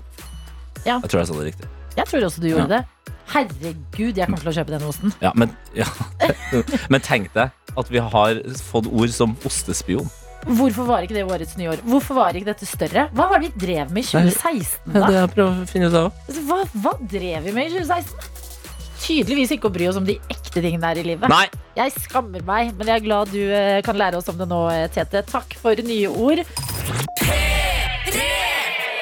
[0.86, 1.00] ja.
[1.02, 1.72] Jeg tror jeg sa det riktig.
[1.98, 2.78] Jeg tror også du gjorde Ja.
[2.78, 3.14] det.
[3.28, 5.12] Herregud, jeg kommer til å kjøpe denne osten.
[5.20, 5.88] Ja, men, ja.
[6.94, 10.08] men tenk deg at vi har fått ord som ostespion.
[10.46, 11.82] Hvorfor var ikke det årets nyår?
[11.88, 13.08] Hvorfor var ikke dette større?
[13.16, 15.02] Hva var det vi drev med i 2016, da?
[15.08, 16.12] Det jeg prøver å finne ut av.
[16.28, 18.34] Altså, Hva, hva drev vi med i 2016?
[19.08, 21.30] Tydeligvis ikke å bry oss om de ekte tingene her i livet.
[21.32, 21.46] Nei.
[21.78, 24.62] Jeg skammer meg, men jeg er glad du eh, kan lære oss om det nå,
[24.74, 25.24] eh, Tete.
[25.28, 26.44] Takk for nye ord.
[27.22, 28.37] P3.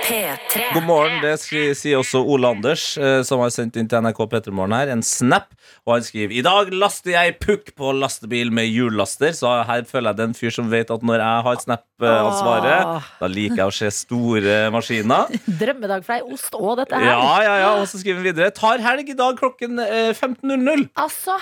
[0.05, 4.75] God morgen, det sier også Ole Anders, eh, som har sendt inn til NRK Petremorgen
[4.77, 5.47] her, en snap.
[5.85, 9.33] Og han skriver I dag laster jeg pukk på lastebil med hjullaster.
[9.33, 13.09] Så her føler jeg det er en fyr som vet at når jeg har snap-ansvaret,
[13.23, 15.33] da liker jeg å se store maskiner.
[15.61, 17.09] Drømmedag for deg, ost og dette her.
[17.09, 17.75] Ja, ja, ja.
[17.81, 18.53] Og så skriver han videre.
[18.53, 20.89] Tar helg i dag klokken eh, 15.00.
[21.01, 21.39] Altså,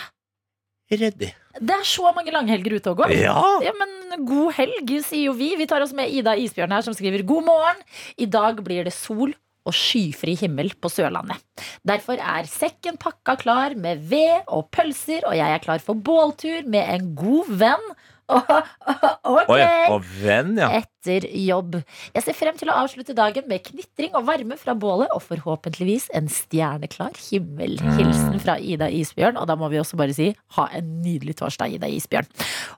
[0.93, 1.33] Ready.
[1.61, 3.13] Det er så mange langhelger ute og går.
[3.13, 3.37] Ja.
[3.77, 5.53] men god helg, sier jo vi.
[5.59, 7.83] Vi tar oss med Ida Isbjørn her, som skriver god morgen.
[8.17, 11.39] I dag blir det sol og skyfri himmel på Sørlandet.
[11.87, 16.67] Derfor er sekken pakka klar med ved og pølser, og jeg er klar for båltur
[16.67, 17.85] med en god venn.
[19.23, 19.49] Ok.
[19.53, 19.61] Oi,
[19.91, 20.67] og venn, ja.
[20.79, 21.77] Etter jobb.
[22.15, 26.09] Jeg ser frem til å avslutte dagen med knitring og varme fra bålet og forhåpentligvis
[26.17, 27.77] en stjerneklar himmel.
[27.79, 27.93] Mm.
[27.99, 29.39] Hilsen fra Ida Isbjørn.
[29.39, 32.29] Og da må vi også bare si ha en nydelig torsdag, Ida Isbjørn.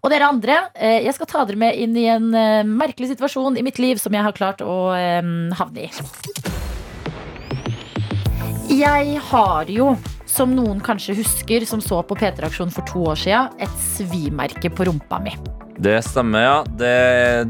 [0.04, 3.58] Og dere andre, eh, jeg skal ta dere med inn i en eh, merkelig situasjon
[3.58, 5.22] i mitt liv som jeg har klart å eh,
[5.60, 5.92] havne i.
[8.76, 9.92] Jeg har jo,
[10.36, 14.90] som noen kanskje husker, som så på P3-aksjonen for to år siden, et svimerke på
[14.90, 15.36] rumpa mi.
[15.76, 16.58] Det stemmer, ja.
[16.80, 16.92] Det,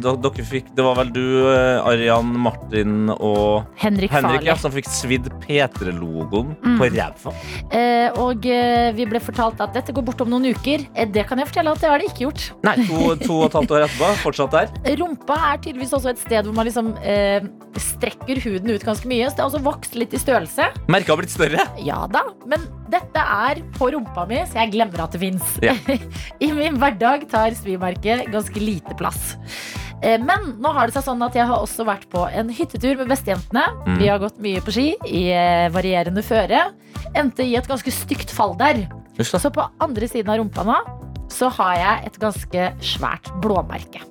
[0.01, 1.21] dere fikk, det var vel du,
[1.51, 6.77] eh, Arian, Martin og Henrik Henrik ja, som fikk svidd P3-logoen Mm.
[6.79, 7.33] på ræva.
[7.75, 10.85] Eh, og eh, vi ble fortalt at dette går bort om noen uker.
[10.95, 12.45] Eh, det kan jeg fortelle at det har det ikke gjort.
[12.65, 14.09] Nei, to, to og et halvt år etterpå.
[14.23, 14.73] Fortsatt der.
[15.01, 17.45] Rumpa er tydeligvis også et sted hvor man liksom eh,
[17.77, 19.29] strekker huden ut ganske mye.
[19.29, 20.71] Så det har også vokst litt i størrelse.
[20.91, 21.67] Merket har blitt større.
[21.85, 25.55] Ja da, men dette er på rumpa mi, så jeg glemmer at det fins.
[25.63, 25.73] Ja.
[26.45, 29.35] I min hverdag tar svimerket ganske lite plass.
[30.03, 32.99] Eh, Men nå har det seg sånn at jeg har også vært på en hyttetur
[33.01, 33.65] med bestejentene.
[33.87, 33.97] Mm.
[34.01, 36.67] Vi har gått mye på ski i eh, varierende føre.
[37.17, 38.85] Endte i et ganske stygt fall der.
[39.23, 40.77] Så på andre siden av rumpa nå
[41.31, 44.03] så har jeg et ganske svært blåmerke.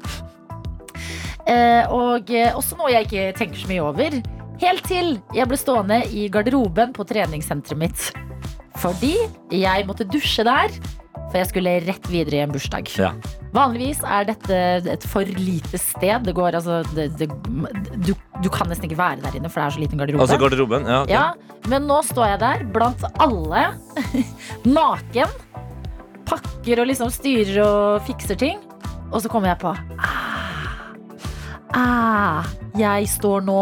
[1.47, 4.17] Eh, og også noe jeg ikke tenker så mye over.
[4.63, 8.34] Helt til jeg ble stående i garderoben på treningssenteret mitt.
[8.83, 9.15] Fordi
[9.55, 10.73] jeg måtte dusje der,
[11.31, 12.91] for jeg skulle rett videre i en bursdag.
[12.99, 13.13] Ja.
[13.55, 14.59] Vanligvis er dette
[14.91, 16.25] et for lite sted.
[16.27, 17.29] Det går, altså, det, det,
[18.07, 18.13] du,
[18.43, 20.27] du kan nesten ikke være der inne, for det er så liten garderobe.
[20.27, 20.87] Altså garderoben.
[20.91, 21.15] Ja, okay.
[21.15, 23.65] Ja, men nå står jeg der blant alle,
[24.79, 25.35] naken,
[26.29, 28.59] pakker og liksom styrer og fikser ting.
[29.15, 30.83] Og så kommer jeg på ah,
[31.79, 33.61] ah, Jeg står nå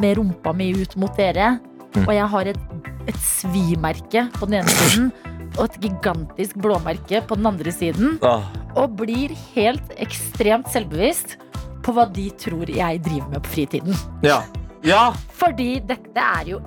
[0.00, 1.58] med rumpa mi ut mot dere,
[1.94, 2.08] Mm.
[2.08, 2.62] og jeg har et,
[3.10, 5.08] et svimerke på den ene siden
[5.54, 8.18] og et gigantisk blåmerke på den andre siden.
[8.26, 8.46] Ah.
[8.74, 11.36] Og blir helt ekstremt selvbevisst
[11.84, 13.98] på hva de tror jeg driver med på fritiden.
[14.24, 14.42] Ja.
[14.86, 15.10] ja.
[15.38, 16.62] Fordi dette er jo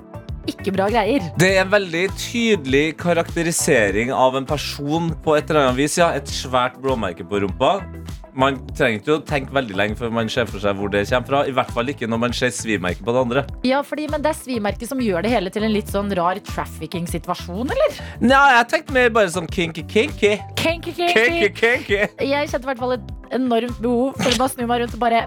[0.48, 1.26] ikke bra greier.
[1.40, 5.98] Det er en veldig tydelig karakterisering av en person på et eller annet vis.
[6.00, 7.78] Ja, et svært blåmerke på rumpa.
[8.38, 11.26] Man trenger ikke å tenke veldig lenge før man ser for seg hvor det kommer
[11.26, 11.40] fra.
[11.50, 13.42] I hvert fall ikke når man ser svimerket på det andre.
[13.66, 16.38] Ja, fordi, Men det er svimerket som gjør det hele til en litt sånn rar
[16.46, 17.98] trafficking-situasjon, eller?
[18.22, 20.36] Nei, jeg tenkte mer bare sånn kinky-kinky.
[20.60, 21.16] Kinky, kinky.
[21.18, 21.98] Kinky-kinky.
[22.28, 25.02] Jeg kjente i hvert fall et enormt behov for å bare snu meg rundt og
[25.02, 25.24] bare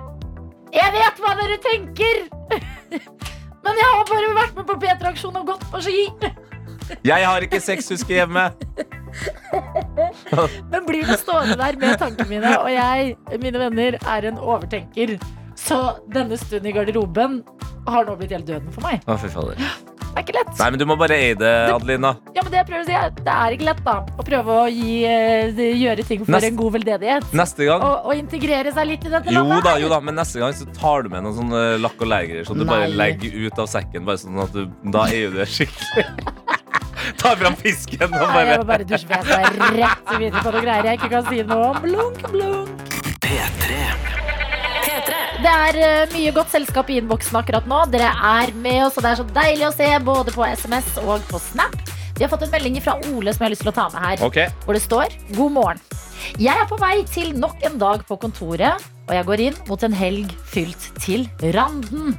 [0.71, 2.23] Jeg vet hva dere tenker!
[3.65, 6.07] Men jeg har bare vært med på P3-aksjon og gått på ski.
[7.07, 8.49] Jeg har ikke sex, sexhuske hjemme.
[10.71, 15.17] Men blir det stående der med tankene mine, og jeg, mine venner, er en overtenker.
[15.61, 15.77] Så
[16.13, 17.41] denne stunden i garderoben
[17.87, 19.01] har nå blitt helt døden for meg.
[19.09, 19.57] Å, fy fader.
[20.11, 20.49] Det er ikke lett.
[20.59, 22.09] Nei, men du må bare eie det, Adelina.
[22.35, 24.57] Ja, men Det jeg prøver å si er, det er ikke lett da å prøve
[24.59, 27.29] å gi, eh, gjøre ting for neste, en god veldedighet.
[27.41, 29.63] Neste gang Og, og integrere seg litt i dette Jo landet.
[29.69, 32.43] da, jo da, men neste gang så tar du med noen sånne lakk og leger
[32.49, 34.03] som du bare legger ut av sekken.
[34.09, 36.05] Bare sånn at du, Da eier du det skikkelig.
[37.21, 40.43] Ta fram fisken og Nei, jeg må bare bare dusje, for jeg skal rett videre
[40.45, 41.81] på noen greier jeg ikke kan si noe om.
[41.85, 42.97] Blunk, blunk.
[43.21, 43.79] P3.
[45.41, 47.79] Det er eh, mye godt selskap i innboksen akkurat nå.
[47.93, 51.23] Dere er med oss, og det er så deilig å se både på SMS og
[51.31, 51.79] på Snap.
[52.17, 54.03] Vi har fått en melding fra Ole som jeg har lyst til å ta med
[54.05, 54.21] her.
[54.27, 54.37] Ok.
[54.67, 55.81] Hvor det står God morgen.
[56.37, 59.87] Jeg er på vei til nok en dag på kontoret, og jeg går inn mot
[59.87, 61.25] en helg fylt til
[61.55, 62.13] randen.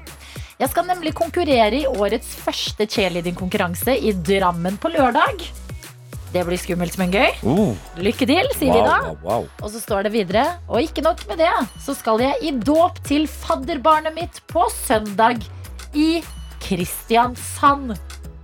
[0.63, 5.41] Jeg skal nemlig konkurrere i årets første cheerleading-konkurranse i Drammen på lørdag.
[6.31, 7.33] Det blir skummelt, men gøy.
[7.43, 8.99] Uh, Lykke til, sier vi wow, da.
[9.09, 9.49] wow, wow.
[9.59, 11.51] Og så står det videre, og ikke nok med det,
[11.83, 15.43] så skal jeg i dåp til fadderbarnet mitt på søndag
[15.99, 16.23] i
[16.63, 17.97] Kristiansand.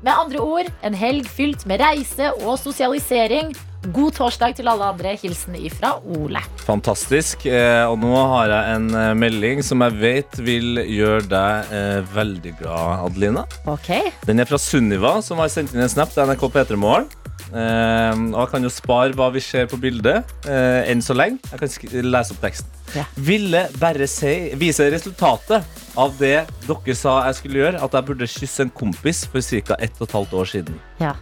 [0.03, 3.55] Med andre ord, en helg fylt med reise og sosialisering.
[3.87, 5.13] God torsdag til alle andre.
[5.21, 6.43] Hilsen ifra Ole.
[6.67, 7.47] Fantastisk.
[7.47, 12.01] Eh, og nå har jeg en eh, melding som jeg vet vil gjøre deg eh,
[12.15, 13.45] veldig glad, Adelina.
[13.71, 13.93] Ok.
[14.27, 17.09] Den er fra Sunniva, som har sendt inn en snap til NRK P3 Morgen.
[17.49, 21.39] Og jeg kan jo spare hva vi ser på bildet enn så lenge.
[21.49, 22.69] Jeg kan lese opp teksten.
[22.93, 23.07] Ja.
[23.25, 25.65] Ville bare si, vise resultatet
[25.97, 29.79] av det dere sa jeg skulle gjøre, at jeg burde kysse en kompis for ca.
[29.81, 30.77] ett og et halvt år siden.
[31.01, 31.15] Ja.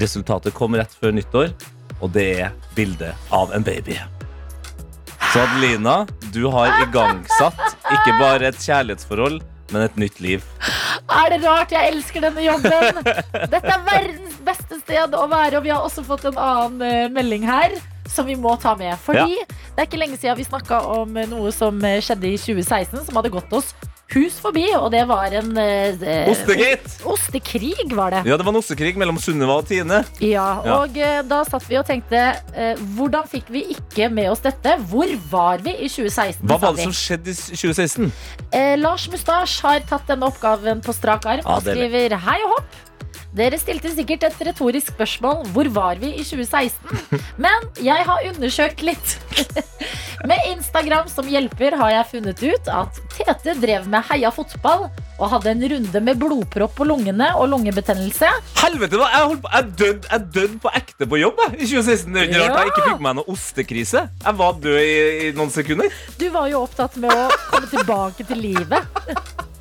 [0.00, 1.52] Resultatet kom rett før nyttår,
[2.00, 3.96] og det er bildet av en baby.
[5.32, 9.40] Så Adelina, du har igangsatt ikke bare et kjærlighetsforhold,
[9.72, 10.44] men et nytt liv.
[11.10, 13.00] Er det rart jeg elsker denne jobben?
[13.52, 17.10] Dette er verdens beste sted å være, og vi har også fått en annen eh,
[17.12, 17.74] melding her.
[18.14, 18.92] Som vi må ta med.
[19.02, 22.36] Fordi det er ikke lenge siden vi snakka om eh, noe som eh, skjedde i
[22.38, 23.72] 2016, som hadde gått oss
[24.14, 26.94] hus forbi, og det var en eh, Ostegate!
[27.10, 28.22] Ostekrig, var det.
[28.28, 30.02] Ja, det var en ostekrig mellom Sunniva og Tine.
[30.24, 30.46] Ja,
[30.78, 32.20] og eh, da satt vi og tenkte
[32.54, 34.76] eh, Hvordan fikk vi ikke med oss dette?
[34.90, 36.42] Hvor var vi i 2016?
[36.46, 36.82] Hva sa var vi.
[36.82, 38.10] det som skjedde i 2016?
[38.54, 41.90] Eh, Lars Mustasj har tatt denne oppgaven på strak arm Ja, og deilig.
[41.90, 42.80] skriver hei og hopp.
[43.34, 45.40] Dere stilte sikkert et retorisk spørsmål.
[45.50, 47.00] Hvor var vi i 2016?
[47.44, 49.16] Men jeg har undersøkt litt.
[50.30, 55.26] Med Instagram som hjelper har jeg funnet ut at Tete drev med heia fotball og
[55.28, 58.30] hadde en runde med blodpropp på lungene og lungebetennelse.
[58.62, 59.10] Helvete, da!
[59.12, 62.14] Jeg, holdt jeg, døde, jeg døde på ekte på jobb jeg, i 2016.
[62.16, 64.06] Det er rart jeg ikke fikk meg noen ostekrise.
[64.24, 64.94] Jeg var død i,
[65.26, 66.04] i noen sekunder.
[66.18, 68.94] Du var jo opptatt med å komme tilbake til livet.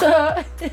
[0.00, 0.08] Så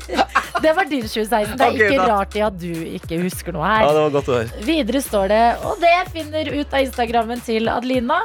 [0.64, 1.56] det var din 2016.
[1.58, 2.08] Det er ikke da.
[2.14, 3.84] rart i at du ikke husker noe her.
[3.86, 4.64] Ja, det var godt å høre.
[4.66, 8.24] Videre står det, og det finner ut av Instagrammen til Adelina.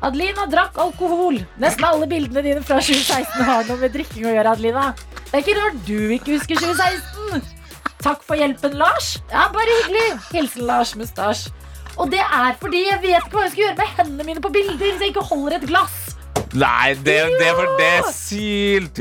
[0.00, 1.40] Adelina drakk alkohol.
[1.60, 4.90] Nesten alle bildene dine fra 2016 har noe med drikking å gjøre, Adelina.
[5.30, 7.58] Det er ikke rart du ikke husker 2016.
[8.00, 9.18] Takk for hjelpen, Lars.
[9.28, 10.06] Ja, bare hyggelig.
[10.32, 11.50] Hilsen Lars Mustasj.
[12.00, 14.52] Og det er fordi jeg vet ikke hva jeg skal gjøre med hendene mine på
[14.54, 15.98] bilder hvis jeg ikke holder et glass.
[16.58, 18.08] Nei, det, det, for det er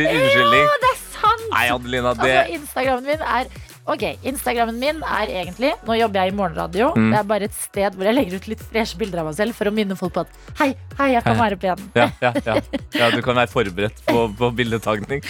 [0.05, 0.65] unnskyldning.
[0.67, 1.47] Ja, det er sant.
[1.53, 3.49] Nei, Adelina, det Altså, Instagrammen min er
[3.89, 6.91] Ok, Instagrammen min er egentlig Nå jobber jeg i morgenradio.
[6.93, 7.09] Mm.
[7.09, 9.57] Det er bare et sted hvor jeg legger ut litt freshe bilder av meg selv
[9.57, 10.69] for å minne folk på at hei,
[10.99, 11.81] hei, jeg kan være pen.
[11.97, 12.55] ja, ja, ja.
[12.99, 15.23] ja, du kan være forberedt på, på bildetagning.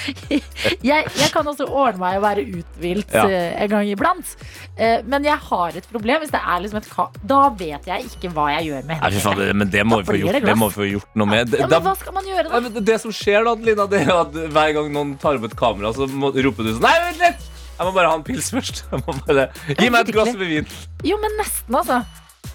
[0.90, 4.32] Jeg, jeg kan også ordne meg å være uthvilt eh, en gang iblant.
[4.78, 6.22] Eh, men jeg har et problem.
[6.24, 9.48] Hvis det er liksom et ka Da vet jeg ikke hva jeg gjør med hendene.
[9.62, 11.56] men det må, vi få gjort, det må vi få gjort noe med.
[11.60, 12.84] Ja, men hva skal man gjøre, da?
[12.92, 15.94] Det som skjer da, Lina, det er at hver gang noen tar opp et kamera,
[15.96, 17.49] så må, roper du sånn Nei, vent litt!
[17.80, 18.84] Jeg må bare ha en pils først.
[18.92, 19.48] Bare,
[19.80, 20.68] Gi meg et glass med vin.
[21.08, 22.02] Jo, men nesten, altså.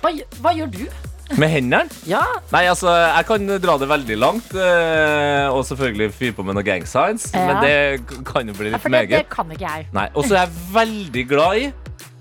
[0.03, 0.13] Hva,
[0.45, 0.83] hva gjør du?
[1.41, 1.89] Med hendene?
[2.05, 2.21] Ja.
[2.53, 4.51] Nei, altså, jeg kan dra det veldig langt.
[4.61, 7.31] eh, Og selvfølgelig fyre på med noen gang signs.
[7.33, 7.47] Ja.
[7.49, 9.87] Men det kan jo bli Ja, litt for det, det kan ikke jeg.
[9.97, 11.65] Nei, Og så er jeg veldig glad i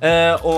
[0.07, 0.55] eh, å,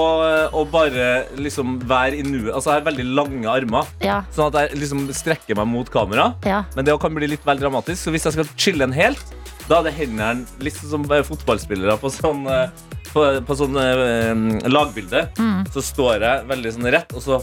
[0.54, 1.08] og, bare
[1.42, 2.52] liksom være i nuet.
[2.54, 3.90] Altså, jeg har veldig lange armer.
[4.06, 4.20] Ja.
[4.38, 6.30] Sånn at jeg liksom strekker meg mot kamera.
[6.46, 6.62] Ja.
[6.78, 8.04] Men det kan bli litt vel dramatisk.
[8.06, 9.26] Så hvis jeg skal chille en helt,
[9.70, 12.70] da det hendene sånn som eh, fotballspillere på sånn eh,
[13.16, 15.28] på, på sånn eh, lagbilde.
[15.40, 15.64] Mm.
[15.74, 17.40] Så står jeg veldig sånn rett, og så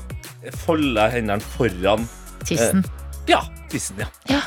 [0.65, 2.05] folder jeg hendene foran
[2.47, 2.83] Tissen.
[2.83, 4.41] Eh, ja, tissen, ja.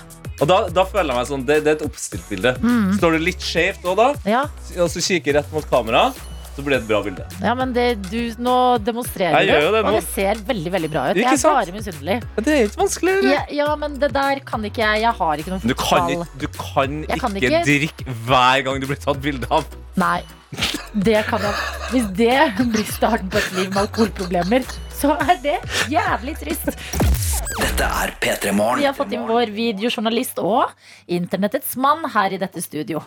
[0.43, 2.51] Og da, da føler jeg meg sånn Det, det er et oppstilt bilde.
[2.59, 2.89] Mm.
[2.97, 4.41] Står du litt skjevt òg da, Ja.
[4.83, 6.09] og så kikker rett mot kamera,
[6.55, 7.25] så blir det et bra bilde.
[7.43, 11.01] Ja, men det, du, nå demonstrerer Jeg du, det og det ser veldig veldig bra
[11.09, 11.17] ut.
[11.19, 11.59] Ikke Jeg er sant?
[11.59, 12.17] bare misunnelig.
[12.39, 13.15] Det er ikke vanskelig.
[13.27, 15.01] Ja, ja, men det der kan ikke jeg.
[15.03, 16.23] Jeg har ikke noe Du kan, fotball.
[16.23, 19.65] ikke- du kan, Jeg kan ikke, ikke- drikke hver gang du blir tatt bilde av.
[19.99, 20.21] Nei.
[20.95, 21.55] Det kan jeg.
[21.91, 22.37] Hvis det
[22.71, 24.63] blir starten på et liv med alkoholproblemer,
[24.95, 25.57] så er det
[25.91, 26.71] jævlig trist.
[27.59, 28.79] Dette er P3 Morgen.
[28.79, 30.71] Vi har fått inn vår videojournalist og
[31.07, 33.03] internettets mann her i dette studio.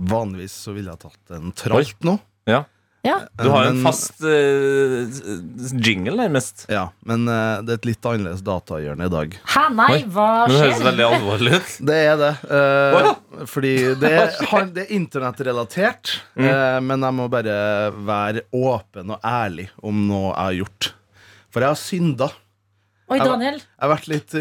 [0.00, 2.16] Vanligvis så ville jeg tatt en tralt nå.
[2.50, 2.64] Ja.
[3.04, 3.18] Ja.
[3.36, 6.62] Du har en Men- fast uh, jingle, nærmest.
[6.72, 9.34] Ja, men uh, det er et litt annerledes datahjørne i dag.
[9.52, 10.54] Hæ, nei, hva skjer?
[10.54, 11.74] det høres veldig alvorlig ut.
[11.90, 12.30] Det er det.
[12.48, 13.12] Uh, oh, ja.
[13.50, 14.32] Fordi det er,
[14.72, 16.14] det er internettrelatert.
[16.38, 16.46] Mm.
[16.48, 17.58] eh, men jeg må bare
[18.08, 20.90] være åpen og ærlig om noe jeg har gjort.
[21.52, 22.30] For jeg har synda.
[23.12, 23.60] Oi, Daniel.
[23.60, 24.32] Jeg har vært litt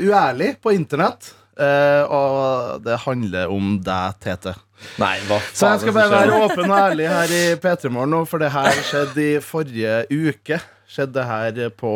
[0.00, 1.34] uærlig på internett.
[1.60, 4.54] eh, og det handler om deg, Tete.
[4.98, 8.22] Nei, hva Så jeg skal bare være åpen og ærlig her i P3 Morgen nå,
[8.28, 10.58] for det her skjedde i forrige uke.
[10.92, 11.92] Skjedde det her på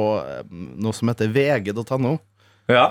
[0.53, 2.15] noe som heter vg.no.
[2.73, 2.87] Ja.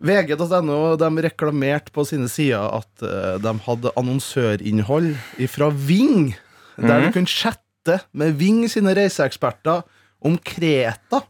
[0.00, 5.14] VG.no de reklamerte på sine sider at eh, de hadde annonsørinnhold
[5.52, 6.34] fra Ving,
[6.76, 7.06] der Mhm.
[7.06, 9.82] du kunne chatte med Ving sine reiseeksperter
[10.24, 11.22] om Kreta.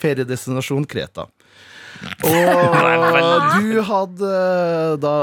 [0.00, 1.26] Feriedestinasjon Kreta.
[2.24, 5.14] Og du hadde eh, da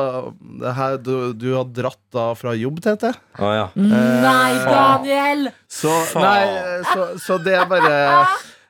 [0.61, 3.11] det her, du, du hadde dratt da fra jobb, Tete.
[3.39, 3.67] Å, ja.
[3.75, 5.51] Nei, Daniel!
[5.71, 5.91] Så,
[6.21, 6.47] nei,
[6.93, 7.95] så, så det er bare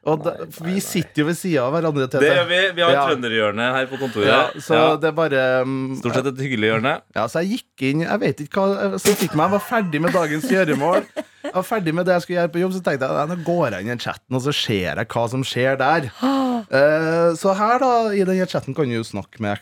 [0.01, 0.31] og da,
[0.65, 2.23] Vi sitter jo ved sida av hverandre, Tete.
[2.25, 2.61] Det gjør vi.
[2.79, 3.01] Vi har Ja.
[3.05, 4.29] trønderhjørne her på kontoret.
[4.31, 4.85] Ja, så Ja.
[4.97, 6.95] det er bare um, Stort sett et hyggelig hjørne.
[7.13, 10.01] Ja, så jeg gikk inn Jeg vet ikke hva som fikk meg, jeg var ferdig
[10.01, 11.05] med dagens gjøremål.
[11.43, 13.43] Jeg var ferdig med det jeg skulle gjøre på jobb, så tenkte jeg "Nei, nå
[13.47, 16.11] går jeg inn i chatten og så ser jeg hva som skjer der.
[16.71, 19.57] Eh, så her da, i denne chatten kan du jo snakke med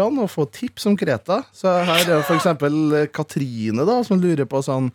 [0.00, 1.42] ekspertene og få tips om Kreta.
[1.52, 4.90] Så her er for eksempel Katrine da, som lurer på sånn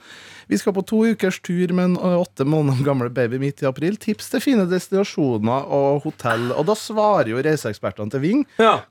[0.47, 3.65] Vi skal på to ukers tur med en eh, åtte måneder gamle baby midt i
[3.65, 3.95] april.
[3.97, 6.51] Tips til fine destinasjoner og hotell.
[6.53, 8.43] Og da svarer jo reiseekspertene til Ving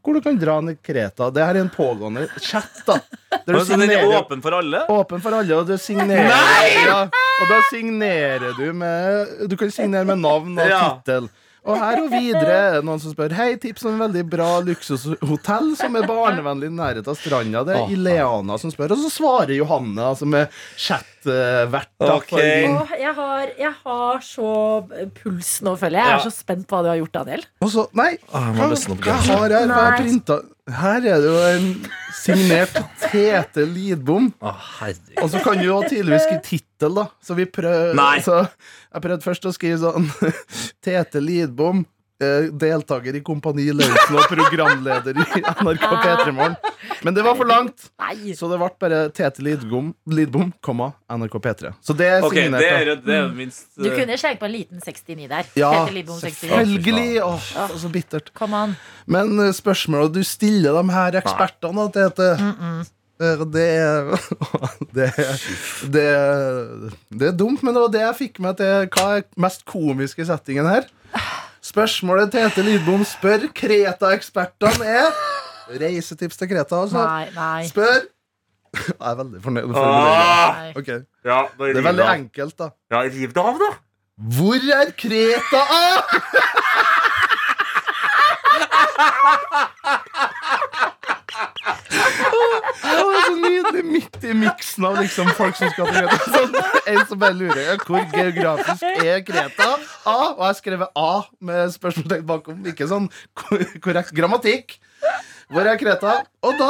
[0.03, 1.31] hvor du kan dra ned Kreta.
[1.31, 2.99] Det her er en pågående chat, da.
[3.47, 4.85] Der du Så den er åpen for alle?
[4.91, 6.85] Åpen for alle, og du signerer Nei!
[6.87, 7.01] ja,
[7.43, 10.85] Og da signerer du med Du kan signere med navn og Ja.
[11.65, 15.71] Og her og videre er noen som spør Hei, tips om en veldig bra luksushotell
[15.81, 17.65] som er barnevennlig i nærheten av stranda.
[17.65, 21.14] Det er Ileana som spør, og så svarer Johanne, som er chatvert.
[21.27, 21.91] Da, vært.
[22.01, 22.67] Okay.
[22.71, 24.51] Åh, jeg, har, jeg har så
[25.19, 26.05] puls nå, føler jeg.
[26.05, 26.19] Jeg Ja.
[26.21, 27.45] er så spent på hva du har gjort, Daniel.
[27.65, 28.71] Også, nei, Ah, må jeg
[29.31, 29.99] har jeg har Nei.
[30.81, 31.67] her er det jo en
[32.15, 32.77] signert
[33.11, 34.31] Tete Lidbom.
[35.23, 37.07] Og så kan du jo tydeligvis skrive tittel, da.
[37.23, 38.21] Så vi prøv, Nei.
[38.25, 40.09] Så jeg prøvde først å skrive sånn
[40.85, 41.85] Tete Lidbom.
[42.25, 45.27] Eh, Deltaker i Kompani Lauritzen og programleder i
[45.65, 46.57] NRK P3 Morgen.
[47.05, 47.87] Men det var for langt,
[48.39, 51.73] så det ble bare Tete Lidbom, Lidbom komma, NRK P3.
[51.85, 52.65] Så det er Ok, signert.
[52.65, 55.51] det er, det er minst Du eh, kunne slengt på en liten 69 der.
[55.61, 56.41] Ja, Peter Lidbom 69.
[56.49, 57.23] selvfølgelig.
[57.29, 58.33] Åh, så bittert.
[58.39, 58.77] Come on.
[59.07, 62.31] Men eh, spørsmålet du stiller de her ekspertene, da, Tete
[63.21, 64.11] eh, det, er-
[64.97, 65.47] det, er-
[65.95, 69.27] det, er- det er dumt, men det var det jeg fikk meg til hva er
[69.41, 70.89] mest komisk i settingen her.
[71.65, 75.07] Spørsmålet Tete Lidbom spør Kreta-ekspertene er
[75.81, 77.01] Reisetips til Kreta, altså.
[77.09, 77.63] Nei, nei.
[77.71, 78.03] Spør
[78.75, 79.67] Jeg er veldig fornøyd.
[79.71, 80.75] med Ah!
[80.77, 80.99] okay.
[81.25, 82.11] Ja, da Det er veldig av.
[82.19, 82.69] enkelt, da.
[82.93, 83.71] Ja, riv det av, da.
[84.37, 86.05] Hvor er Kreta av?
[92.15, 96.33] Det var så nydelig midt i miksen av liksom folk som skal til Kreta.
[96.37, 96.57] Sånn,
[96.95, 99.69] en som bare lurer ja, hvor geografisk er Kreta.
[100.05, 101.13] A, og jeg har skrevet A
[101.51, 102.65] med spørsmålstegn bakom.
[102.71, 104.79] Ikke sånn korrekt grammatikk.
[105.53, 106.15] Hvor er Kreta?
[106.45, 106.69] Og da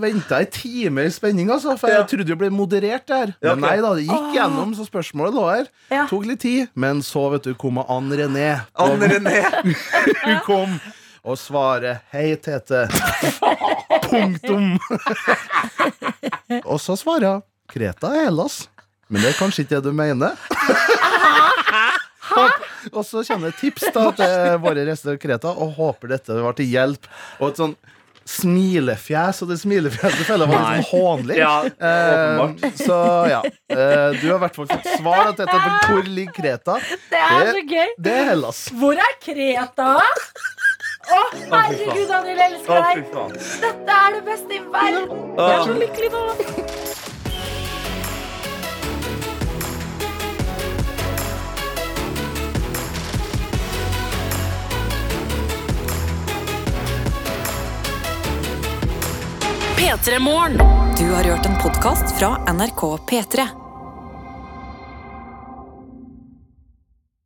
[0.00, 3.34] venta jeg en time i spenning, altså, for jeg trodde det ble moderert der.
[3.38, 5.68] Ja, Men nei da, det gikk gjennom, så spørsmålet lå her.
[5.92, 6.06] Ja.
[6.10, 8.50] Tok litt tid, men så vet du kom Ann René.
[8.74, 9.38] Ann René.
[10.26, 10.80] Hun kom
[11.20, 12.88] og svarer 'Hei, Tete'.
[14.10, 14.78] Punktum.
[16.70, 18.66] og så svarer hun 'Kreta er Hellas'.
[19.10, 20.36] Men det er kanskje ikke det du mener.
[22.94, 26.54] og så kommer det tips da til våre rester av Kreta, og håper dette var
[26.58, 27.08] til hjelp.
[27.40, 27.74] Og et sånn
[28.30, 31.38] smilefjes, og det smilefjeset føler jeg var litt sånn hånlig.
[31.40, 32.98] Ja, eh, så
[33.30, 33.40] ja.
[33.70, 35.56] Eh, du har i hvert fall fått svar da, dette.
[35.56, 36.78] på hvor ligger Kreta.
[37.10, 37.94] Det er så gøy.
[37.98, 38.62] Det er Hellas.
[38.78, 39.90] Hvor er Kreta?
[41.10, 43.08] Å, herregud, Daniel, jeg elsker Å, fy deg.
[43.14, 43.32] faen.
[43.64, 45.08] Dette er det beste i verden.
[45.36, 46.24] Jeg er så lykkelig nå.
[59.76, 60.56] P3 Morgen.
[60.98, 63.59] Du har hørt en podkast fra NRK P3.